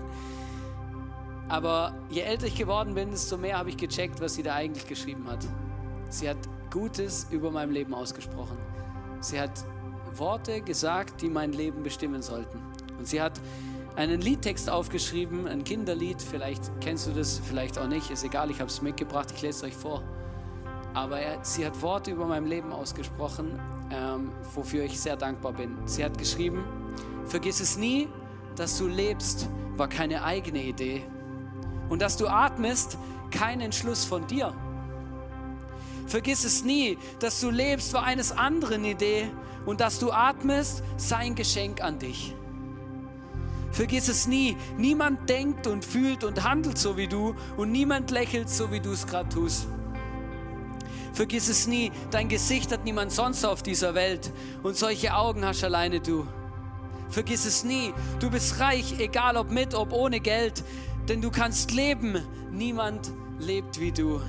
Aber 1.50 1.94
je 2.10 2.22
älter 2.22 2.48
ich 2.48 2.56
geworden 2.56 2.96
bin, 2.96 3.12
desto 3.12 3.38
mehr 3.38 3.58
habe 3.58 3.70
ich 3.70 3.78
gecheckt, 3.78 4.22
was 4.22 4.36
sie 4.36 4.44
da 4.44 4.56
eigentlich 4.56 4.88
geschrieben 4.88 5.28
hat. 5.30 5.46
Sie 6.10 6.30
hat 6.30 6.38
Gutes 6.72 7.28
über 7.32 7.52
mein 7.52 7.72
Leben 7.72 7.94
ausgesprochen. 7.94 8.58
Sie 9.20 9.40
hat 9.40 9.52
Worte 10.16 10.62
gesagt, 10.62 11.22
die 11.22 11.30
mein 11.30 11.54
Leben 11.54 11.84
bestimmen 11.84 12.22
sollten. 12.22 12.60
Und 12.98 13.08
sie 13.08 13.22
hat 13.22 13.40
einen 13.96 14.22
Liedtext 14.22 14.70
aufgeschrieben, 14.70 15.48
ein 15.48 15.64
Kinderlied. 15.64 16.22
Vielleicht 16.22 16.72
kennst 16.82 17.08
du 17.08 17.12
das, 17.12 17.40
vielleicht 17.44 17.78
auch 17.78 17.88
nicht. 17.88 18.10
Ist 18.10 18.24
egal, 18.24 18.50
ich 18.50 18.60
habe 18.60 18.70
es 18.70 18.82
mitgebracht, 18.82 19.32
ich 19.36 19.42
lese 19.42 19.66
es 19.66 19.72
euch 19.72 19.78
vor. 19.78 20.02
Aber 20.94 21.20
er, 21.20 21.44
sie 21.44 21.66
hat 21.66 21.82
Worte 21.82 22.12
über 22.12 22.26
mein 22.26 22.46
Leben 22.46 22.72
ausgesprochen, 22.72 23.60
ähm, 23.92 24.32
wofür 24.54 24.84
ich 24.84 25.00
sehr 25.00 25.16
dankbar 25.16 25.54
bin. 25.54 25.76
Sie 25.86 26.04
hat 26.04 26.18
geschrieben, 26.18 26.64
vergiss 27.26 27.60
es 27.60 27.78
nie, 27.78 28.08
dass 28.56 28.78
du 28.78 28.88
lebst, 28.88 29.50
war 29.76 29.88
keine 29.88 30.24
eigene 30.24 30.64
Idee, 30.64 31.04
und 31.90 32.02
dass 32.02 32.18
du 32.18 32.28
atmest, 32.28 32.98
kein 33.32 33.62
Entschluss 33.62 34.06
von 34.06 34.28
dir. 34.28 34.54
Vergiss 36.06 36.44
es 36.44 36.64
nie, 36.64 36.98
dass 37.20 37.40
du 37.40 37.50
lebst 37.50 37.94
war 37.94 38.04
eines 38.04 38.32
anderen 38.32 38.86
Idee 38.86 39.30
und 39.66 39.80
dass 39.80 40.00
du 40.00 40.12
atmest, 40.12 40.84
sein 40.98 41.36
Geschenk 41.36 41.82
an 41.82 42.00
dich. 42.00 42.36
Vergiss 43.72 44.08
es 44.08 44.28
nie, 44.28 44.56
niemand 44.78 45.30
denkt 45.30 45.66
und 45.66 45.84
fühlt 45.84 46.24
und 46.24 46.44
handelt 46.44 46.78
so 46.78 46.96
wie 46.98 47.08
du 47.08 47.34
und 47.58 47.72
niemand 47.72 48.12
lächelt 48.12 48.50
so 48.50 48.72
wie 48.72 48.80
du 48.80 48.92
es 48.92 49.08
gerade 49.08 49.30
tust. 49.30 49.68
Vergiss 51.14 51.48
es 51.48 51.68
nie, 51.68 51.92
dein 52.12 52.28
Gesicht 52.28 52.72
hat 52.72 52.86
niemand 52.86 53.12
sonst 53.12 53.46
auf 53.46 53.64
dieser 53.64 53.96
Welt 53.96 54.32
und 54.62 54.76
solche 54.76 55.16
Augen 55.16 55.46
hast 55.46 55.64
alleine 55.64 56.00
du. 56.00 56.28
Vergiss 57.10 57.46
es 57.46 57.64
nie. 57.64 57.94
Du 58.20 58.32
bist 58.32 58.60
reich, 58.60 59.00
egal 59.00 59.38
ob 59.38 59.52
mit, 59.52 59.76
ob 59.76 59.94
ohne 59.94 60.20
Geld, 60.20 60.64
denn 61.08 61.22
du 61.22 61.32
kannst 61.32 61.72
leben. 61.72 62.18
Niemand 62.52 63.12
lebt 63.40 63.80
wie 63.80 63.92
du. 63.92 64.22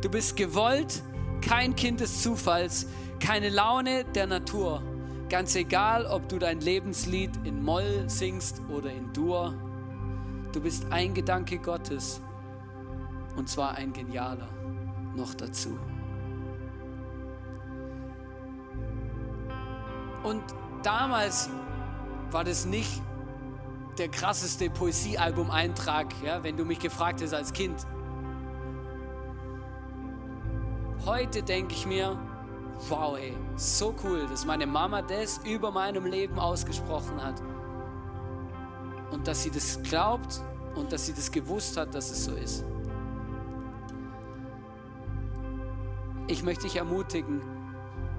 Du 0.00 0.08
bist 0.08 0.36
gewollt, 0.36 1.02
kein 1.40 1.74
Kind 1.74 2.00
des 2.00 2.22
Zufalls, 2.22 2.86
keine 3.20 3.48
Laune 3.48 4.04
der 4.04 4.26
Natur. 4.26 4.82
Ganz 5.28 5.56
egal, 5.56 6.06
ob 6.06 6.28
du 6.28 6.38
dein 6.38 6.60
Lebenslied 6.60 7.30
in 7.44 7.62
Moll 7.62 8.04
singst 8.06 8.60
oder 8.68 8.92
in 8.92 9.12
Dur. 9.12 9.54
Du 10.52 10.60
bist 10.60 10.86
ein 10.90 11.14
Gedanke 11.14 11.58
Gottes 11.58 12.20
und 13.36 13.48
zwar 13.48 13.74
ein 13.74 13.92
genialer 13.92 14.48
noch 15.16 15.34
dazu. 15.34 15.78
Und 20.22 20.42
damals 20.82 21.50
war 22.30 22.44
das 22.44 22.64
nicht 22.64 23.02
der 23.98 24.08
krasseste 24.08 24.70
Poesiealbum-Eintrag, 24.70 26.14
ja, 26.22 26.42
wenn 26.42 26.56
du 26.56 26.64
mich 26.64 26.78
gefragt 26.78 27.22
hast 27.22 27.34
als 27.34 27.52
Kind. 27.52 27.86
Heute 31.06 31.42
denke 31.42 31.74
ich 31.74 31.86
mir, 31.86 32.18
wow, 32.88 33.16
ey, 33.18 33.36
so 33.56 33.94
cool, 34.04 34.26
dass 34.28 34.44
meine 34.44 34.66
Mama 34.66 35.02
das 35.02 35.40
über 35.44 35.70
meinem 35.70 36.06
Leben 36.06 36.38
ausgesprochen 36.38 37.22
hat. 37.22 37.42
Und 39.10 39.28
dass 39.28 39.42
sie 39.42 39.50
das 39.50 39.82
glaubt 39.82 40.40
und 40.74 40.92
dass 40.92 41.06
sie 41.06 41.12
das 41.12 41.30
gewusst 41.30 41.76
hat, 41.76 41.94
dass 41.94 42.10
es 42.10 42.24
so 42.24 42.32
ist. 42.32 42.64
Ich 46.26 46.42
möchte 46.42 46.62
dich 46.62 46.76
ermutigen, 46.76 47.42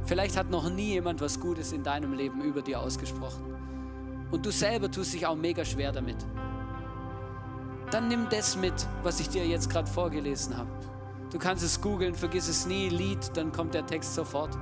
vielleicht 0.05 0.37
hat 0.37 0.51
noch 0.51 0.69
nie 0.69 0.93
jemand 0.93 1.21
was 1.21 1.39
Gutes 1.39 1.71
in 1.71 1.83
deinem 1.83 2.13
Leben 2.13 2.41
über 2.41 2.61
dir 2.61 2.79
ausgesprochen. 2.79 3.54
Und 4.31 4.45
du 4.45 4.51
selber 4.51 4.89
tust 4.89 5.13
dich 5.13 5.25
auch 5.25 5.35
mega 5.35 5.63
schwer 5.63 5.91
damit. 5.91 6.17
Dann 7.91 8.07
nimm 8.07 8.27
das 8.29 8.55
mit, 8.55 8.73
was 9.03 9.19
ich 9.19 9.29
dir 9.29 9.45
jetzt 9.45 9.69
gerade 9.69 9.89
vorgelesen 9.89 10.57
habe. 10.57 10.69
Du 11.31 11.37
kannst 11.39 11.63
es 11.63 11.81
googeln, 11.81 12.15
vergiss 12.15 12.47
es 12.47 12.65
nie, 12.65 12.89
Lied, 12.89 13.31
dann 13.35 13.51
kommt 13.51 13.73
der 13.73 13.85
Text 13.85 14.15
sofort. 14.15 14.57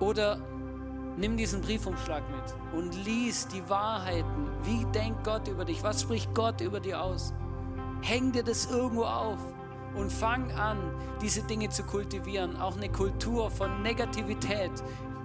Oder 0.00 0.38
nimm 1.16 1.36
diesen 1.36 1.62
Briefumschlag 1.62 2.22
mit 2.30 2.78
und 2.78 2.94
lies 3.04 3.48
die 3.48 3.68
Wahrheiten. 3.68 4.48
Wie 4.62 4.84
denkt 4.92 5.24
Gott 5.24 5.48
über 5.48 5.64
dich? 5.64 5.82
Was 5.82 6.02
spricht 6.02 6.34
Gott 6.34 6.60
über 6.60 6.80
dir 6.80 7.02
aus? 7.02 7.32
Häng 8.02 8.32
dir 8.32 8.42
das 8.42 8.66
irgendwo 8.66 9.04
auf 9.04 9.38
und 9.96 10.12
fang 10.12 10.50
an, 10.52 10.78
diese 11.22 11.42
Dinge 11.42 11.70
zu 11.70 11.82
kultivieren. 11.82 12.56
Auch 12.56 12.76
eine 12.76 12.90
Kultur 12.90 13.50
von 13.50 13.82
Negativität, 13.82 14.72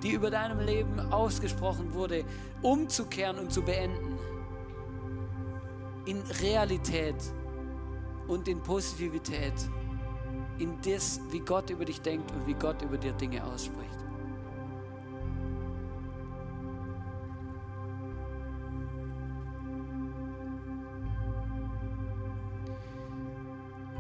die 0.04 0.12
über 0.12 0.30
deinem 0.30 0.60
Leben 0.60 1.00
ausgesprochen 1.12 1.94
wurde, 1.94 2.24
umzukehren 2.62 3.38
und 3.40 3.52
zu 3.52 3.62
beenden. 3.62 4.18
In 6.06 6.22
Realität 6.42 7.16
und 8.28 8.48
in 8.48 8.62
Positivität. 8.62 9.54
In 10.58 10.78
das, 10.84 11.20
wie 11.32 11.40
Gott 11.40 11.70
über 11.70 11.86
dich 11.86 12.02
denkt 12.02 12.32
und 12.32 12.48
wie 12.48 12.54
Gott 12.54 12.82
über 12.82 12.98
dir 12.98 13.14
Dinge 13.14 13.44
ausspricht. 13.44 13.92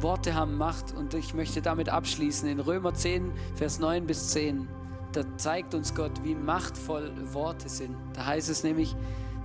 Worte 0.01 0.33
haben 0.33 0.57
Macht 0.57 0.95
und 0.95 1.13
ich 1.13 1.35
möchte 1.35 1.61
damit 1.61 1.89
abschließen. 1.89 2.49
In 2.49 2.59
Römer 2.59 2.93
10, 2.93 3.31
Vers 3.55 3.79
9 3.79 4.07
bis 4.07 4.29
10, 4.29 4.67
da 5.12 5.24
zeigt 5.38 5.74
uns 5.74 5.93
Gott, 5.93 6.24
wie 6.24 6.36
machtvoll 6.36 7.12
Worte 7.34 7.69
sind. 7.69 7.95
Da 8.13 8.26
heißt 8.26 8.50
es 8.50 8.63
nämlich, 8.63 8.95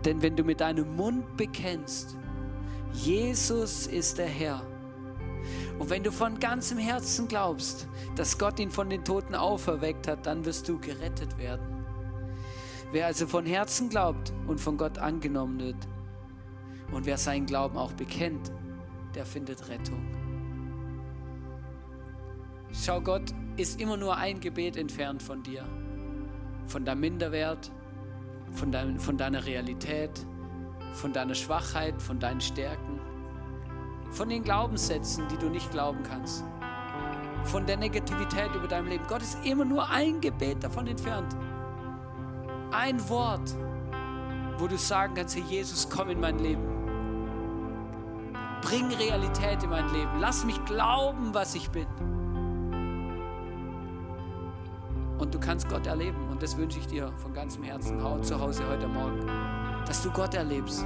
denn 0.05 0.23
wenn 0.23 0.37
du 0.37 0.45
mit 0.45 0.61
deinem 0.61 0.95
Mund 0.97 1.37
bekennst, 1.37 2.17
Jesus 2.93 3.87
ist 3.87 4.19
der 4.19 4.29
Herr, 4.29 4.63
und 5.79 5.91
wenn 5.91 6.03
du 6.03 6.11
von 6.11 6.41
ganzem 6.41 6.79
Herzen 6.79 7.29
glaubst, 7.29 7.87
dass 8.15 8.39
Gott 8.39 8.59
ihn 8.59 8.71
von 8.71 8.89
den 8.89 9.05
Toten 9.05 9.35
auferweckt 9.35 10.09
hat, 10.09 10.27
dann 10.27 10.45
wirst 10.45 10.69
du 10.69 10.79
gerettet 10.79 11.37
werden. 11.39 11.85
Wer 12.93 13.07
also 13.07 13.27
von 13.27 13.45
Herzen 13.45 13.89
glaubt 13.89 14.33
und 14.47 14.61
von 14.61 14.77
Gott 14.79 14.99
angenommen 14.99 15.61
wird 15.61 15.89
und 16.93 17.05
wer 17.05 17.19
seinen 17.19 17.47
Glauben 17.47 17.77
auch 17.77 17.93
bekennt, 17.93 18.53
der 19.15 19.27
findet 19.27 19.69
Rettung. 19.69 20.01
Schau, 22.73 23.01
Gott 23.01 23.35
ist 23.57 23.81
immer 23.81 23.97
nur 23.97 24.17
ein 24.17 24.41
Gebet 24.41 24.77
entfernt 24.77 25.23
von 25.23 25.43
dir, 25.43 25.65
von 26.67 26.85
deinem 26.85 27.01
Minderwert, 27.01 27.71
von, 28.53 28.71
dein, 28.71 28.99
von 28.99 29.17
deiner 29.17 29.45
Realität, 29.47 30.11
von 30.93 31.13
deiner 31.13 31.35
Schwachheit, 31.35 32.01
von 32.01 32.19
deinen 32.19 32.41
Stärken, 32.41 33.01
von 34.11 34.29
den 34.29 34.43
Glaubenssätzen, 34.43 35.27
die 35.29 35.37
du 35.37 35.49
nicht 35.49 35.71
glauben 35.71 36.03
kannst, 36.03 36.45
von 37.45 37.67
der 37.67 37.77
Negativität 37.77 38.55
über 38.55 38.69
dein 38.69 38.87
Leben. 38.87 39.05
Gott 39.09 39.23
ist 39.23 39.39
immer 39.45 39.65
nur 39.65 39.89
ein 39.89 40.21
Gebet 40.21 40.63
davon 40.63 40.87
entfernt. 40.87 41.37
Ein 42.73 43.09
Wort, 43.09 43.55
wo 44.59 44.67
du 44.67 44.77
sagen 44.77 45.15
kannst, 45.15 45.37
Herr 45.37 45.45
Jesus, 45.45 45.89
komm 45.89 46.11
in 46.11 46.21
mein 46.21 46.39
Leben. 46.39 46.63
Bring 48.63 48.91
Realität 48.93 49.63
in 49.63 49.71
mein 49.71 49.89
Leben. 49.93 50.19
Lass 50.19 50.45
mich 50.45 50.63
glauben, 50.65 51.33
was 51.33 51.55
ich 51.55 51.71
bin. 51.71 51.87
Und 55.19 55.35
du 55.35 55.41
kannst 55.41 55.69
Gott 55.69 55.87
erleben. 55.87 56.29
Und 56.31 56.43
das 56.43 56.57
wünsche 56.57 56.79
ich 56.79 56.87
dir 56.87 57.13
von 57.17 57.33
ganzem 57.33 57.63
Herzen 57.63 57.99
zu 58.23 58.41
Hause 58.41 58.69
heute 58.69 58.87
Morgen. 58.87 59.27
Dass 59.87 60.03
du 60.03 60.11
Gott 60.11 60.35
erlebst. 60.35 60.85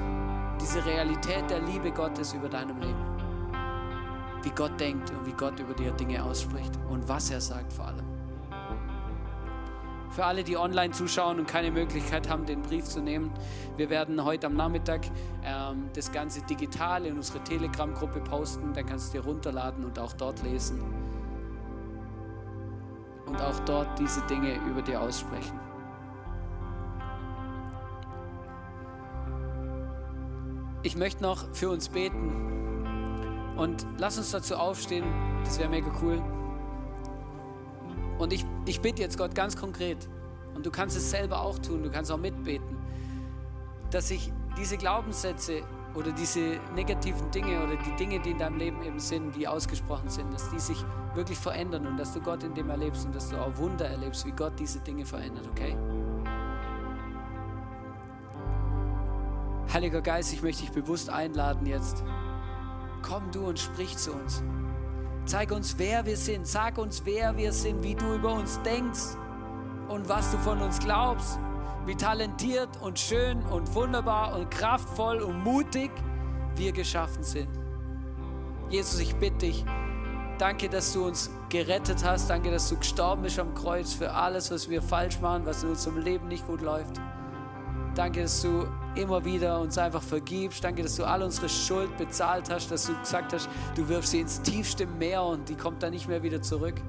Diese 0.60 0.84
Realität 0.84 1.48
der 1.50 1.60
Liebe 1.60 1.90
Gottes 1.90 2.32
über 2.32 2.48
deinem 2.48 2.78
Leben. 2.80 3.06
Wie 4.42 4.50
Gott 4.50 4.78
denkt 4.78 5.10
und 5.10 5.26
wie 5.26 5.32
Gott 5.32 5.58
über 5.58 5.74
dir 5.74 5.90
Dinge 5.92 6.22
ausspricht. 6.22 6.72
Und 6.88 7.08
was 7.08 7.30
er 7.30 7.40
sagt 7.40 7.72
vor 7.72 7.86
allem. 7.86 8.06
Für 10.10 10.24
alle, 10.24 10.42
die 10.42 10.56
online 10.56 10.92
zuschauen 10.92 11.38
und 11.38 11.46
keine 11.46 11.70
Möglichkeit 11.70 12.28
haben, 12.28 12.44
den 12.44 12.62
Brief 12.62 12.84
zu 12.84 13.00
nehmen, 13.00 13.30
wir 13.76 13.90
werden 13.90 14.24
heute 14.24 14.48
am 14.48 14.54
Nachmittag 14.54 15.06
ähm, 15.44 15.88
das 15.94 16.10
Ganze 16.10 16.42
digital 16.42 17.06
in 17.06 17.16
unsere 17.16 17.42
Telegram-Gruppe 17.44 18.20
posten. 18.20 18.72
Dann 18.74 18.86
kannst 18.86 19.14
du 19.14 19.18
dir 19.18 19.24
runterladen 19.24 19.84
und 19.84 19.98
auch 19.98 20.12
dort 20.12 20.42
lesen 20.42 20.82
und 23.30 23.40
auch 23.40 23.58
dort 23.60 23.98
diese 23.98 24.20
Dinge 24.22 24.56
über 24.68 24.82
dir 24.82 25.00
aussprechen. 25.00 25.58
Ich 30.82 30.96
möchte 30.96 31.22
noch 31.22 31.54
für 31.54 31.70
uns 31.70 31.88
beten 31.88 33.54
und 33.56 33.86
lass 33.98 34.18
uns 34.18 34.30
dazu 34.30 34.56
aufstehen, 34.56 35.04
das 35.44 35.58
wäre 35.58 35.68
mega 35.68 35.90
cool. 36.02 36.20
Und 38.18 38.32
ich, 38.32 38.44
ich 38.66 38.80
bitte 38.80 39.02
jetzt 39.02 39.16
Gott 39.16 39.34
ganz 39.34 39.56
konkret, 39.56 40.08
und 40.54 40.66
du 40.66 40.70
kannst 40.70 40.96
es 40.96 41.10
selber 41.10 41.42
auch 41.42 41.58
tun, 41.58 41.82
du 41.82 41.90
kannst 41.90 42.10
auch 42.10 42.18
mitbeten, 42.18 42.76
dass 43.90 44.10
ich 44.10 44.32
diese 44.58 44.76
Glaubenssätze 44.76 45.62
oder 45.94 46.12
diese 46.12 46.58
negativen 46.74 47.30
Dinge 47.30 47.62
oder 47.62 47.76
die 47.76 47.94
Dinge, 47.96 48.20
die 48.20 48.30
in 48.30 48.38
deinem 48.38 48.58
Leben 48.58 48.82
eben 48.82 49.00
sind, 49.00 49.34
die 49.34 49.48
ausgesprochen 49.48 50.08
sind, 50.08 50.32
dass 50.32 50.48
die 50.50 50.60
sich 50.60 50.84
wirklich 51.14 51.38
verändern 51.38 51.86
und 51.86 51.96
dass 51.96 52.12
du 52.12 52.20
Gott 52.20 52.42
in 52.44 52.54
dem 52.54 52.70
erlebst 52.70 53.06
und 53.06 53.14
dass 53.14 53.30
du 53.30 53.36
auch 53.36 53.56
Wunder 53.56 53.86
erlebst, 53.86 54.24
wie 54.24 54.32
Gott 54.32 54.52
diese 54.58 54.78
Dinge 54.80 55.04
verändert, 55.04 55.48
okay? 55.48 55.76
Heiliger 59.72 60.00
Geist, 60.00 60.32
ich 60.32 60.42
möchte 60.42 60.62
dich 60.62 60.72
bewusst 60.72 61.10
einladen 61.10 61.66
jetzt. 61.66 62.04
Komm 63.02 63.30
du 63.30 63.46
und 63.46 63.58
sprich 63.58 63.96
zu 63.96 64.12
uns. 64.12 64.42
Zeig 65.26 65.52
uns, 65.52 65.76
wer 65.78 66.04
wir 66.06 66.16
sind. 66.16 66.46
Sag 66.46 66.78
uns, 66.78 67.02
wer 67.04 67.36
wir 67.36 67.52
sind, 67.52 67.82
wie 67.82 67.94
du 67.94 68.14
über 68.14 68.32
uns 68.32 68.60
denkst 68.62 69.16
und 69.88 70.08
was 70.08 70.30
du 70.32 70.38
von 70.38 70.60
uns 70.60 70.78
glaubst 70.80 71.38
wie 71.86 71.94
talentiert 71.94 72.68
und 72.80 72.98
schön 72.98 73.42
und 73.44 73.74
wunderbar 73.74 74.36
und 74.36 74.50
kraftvoll 74.50 75.20
und 75.22 75.42
mutig 75.42 75.90
wir 76.56 76.72
geschaffen 76.72 77.22
sind. 77.22 77.48
Jesus, 78.68 79.00
ich 79.00 79.14
bitte 79.16 79.38
dich, 79.38 79.64
danke, 80.38 80.68
dass 80.68 80.92
du 80.92 81.06
uns 81.06 81.30
gerettet 81.48 82.04
hast. 82.04 82.30
Danke, 82.30 82.50
dass 82.50 82.68
du 82.68 82.76
gestorben 82.76 83.22
bist 83.22 83.38
am 83.38 83.54
Kreuz 83.54 83.92
für 83.92 84.12
alles, 84.12 84.50
was 84.50 84.70
wir 84.70 84.80
falsch 84.80 85.20
machen, 85.20 85.44
was 85.44 85.62
in 85.62 85.70
unserem 85.70 85.98
Leben 85.98 86.28
nicht 86.28 86.46
gut 86.46 86.62
läuft. 86.62 87.00
Danke, 87.94 88.22
dass 88.22 88.40
du 88.40 88.66
immer 88.94 89.24
wieder 89.24 89.60
uns 89.60 89.76
einfach 89.76 90.02
vergibst. 90.02 90.62
Danke, 90.62 90.82
dass 90.82 90.96
du 90.96 91.04
all 91.04 91.22
unsere 91.22 91.48
Schuld 91.48 91.96
bezahlt 91.96 92.50
hast, 92.50 92.70
dass 92.70 92.86
du 92.86 92.96
gesagt 92.98 93.32
hast, 93.32 93.48
du 93.74 93.88
wirfst 93.88 94.12
sie 94.12 94.20
ins 94.20 94.40
tiefste 94.42 94.86
Meer 94.86 95.22
und 95.24 95.48
die 95.48 95.56
kommt 95.56 95.82
dann 95.82 95.90
nicht 95.90 96.08
mehr 96.08 96.22
wieder 96.22 96.40
zurück. 96.40 96.80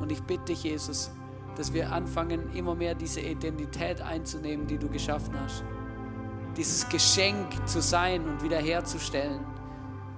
Und 0.00 0.10
ich 0.10 0.22
bitte 0.22 0.46
dich, 0.46 0.64
Jesus, 0.64 1.10
dass 1.56 1.72
wir 1.72 1.90
anfangen, 1.90 2.52
immer 2.54 2.74
mehr 2.74 2.94
diese 2.94 3.20
Identität 3.20 4.00
einzunehmen, 4.00 4.66
die 4.66 4.78
du 4.78 4.88
geschaffen 4.88 5.34
hast. 5.42 5.64
Dieses 6.56 6.88
Geschenk 6.88 7.66
zu 7.66 7.80
sein 7.80 8.26
und 8.28 8.42
wiederherzustellen, 8.42 9.40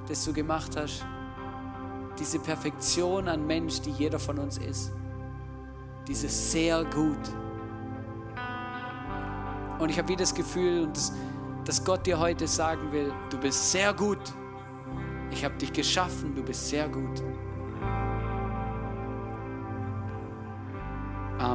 das 0.09 0.25
du 0.25 0.33
gemacht 0.33 0.77
hast. 0.77 1.07
Diese 2.19 2.39
Perfektion 2.41 3.29
an 3.29 3.47
Mensch, 3.47 3.81
die 3.81 3.91
jeder 3.91 4.19
von 4.19 4.39
uns 4.39 4.59
ist. 4.59 4.93
Dieses 6.07 6.53
sehr 6.53 6.85
gut. 6.85 7.19
Und 9.79 9.91
ich 9.91 9.99
habe 9.99 10.09
wieder 10.09 10.21
das 10.21 10.35
Gefühl, 10.35 10.89
dass, 10.89 11.13
dass 11.65 11.85
Gott 11.85 12.05
dir 12.07 12.19
heute 12.19 12.49
sagen 12.49 12.91
will, 12.91 13.13
du 13.31 13.39
bist 13.39 13.71
sehr 13.71 13.95
gut. 13.95 14.19
Ich 15.31 15.45
habe 15.45 15.55
dich 15.57 15.73
geschaffen, 15.73 16.35
du 16.35 16.43
bist 16.43 16.69
sehr 16.69 16.89
gut. 16.89 17.23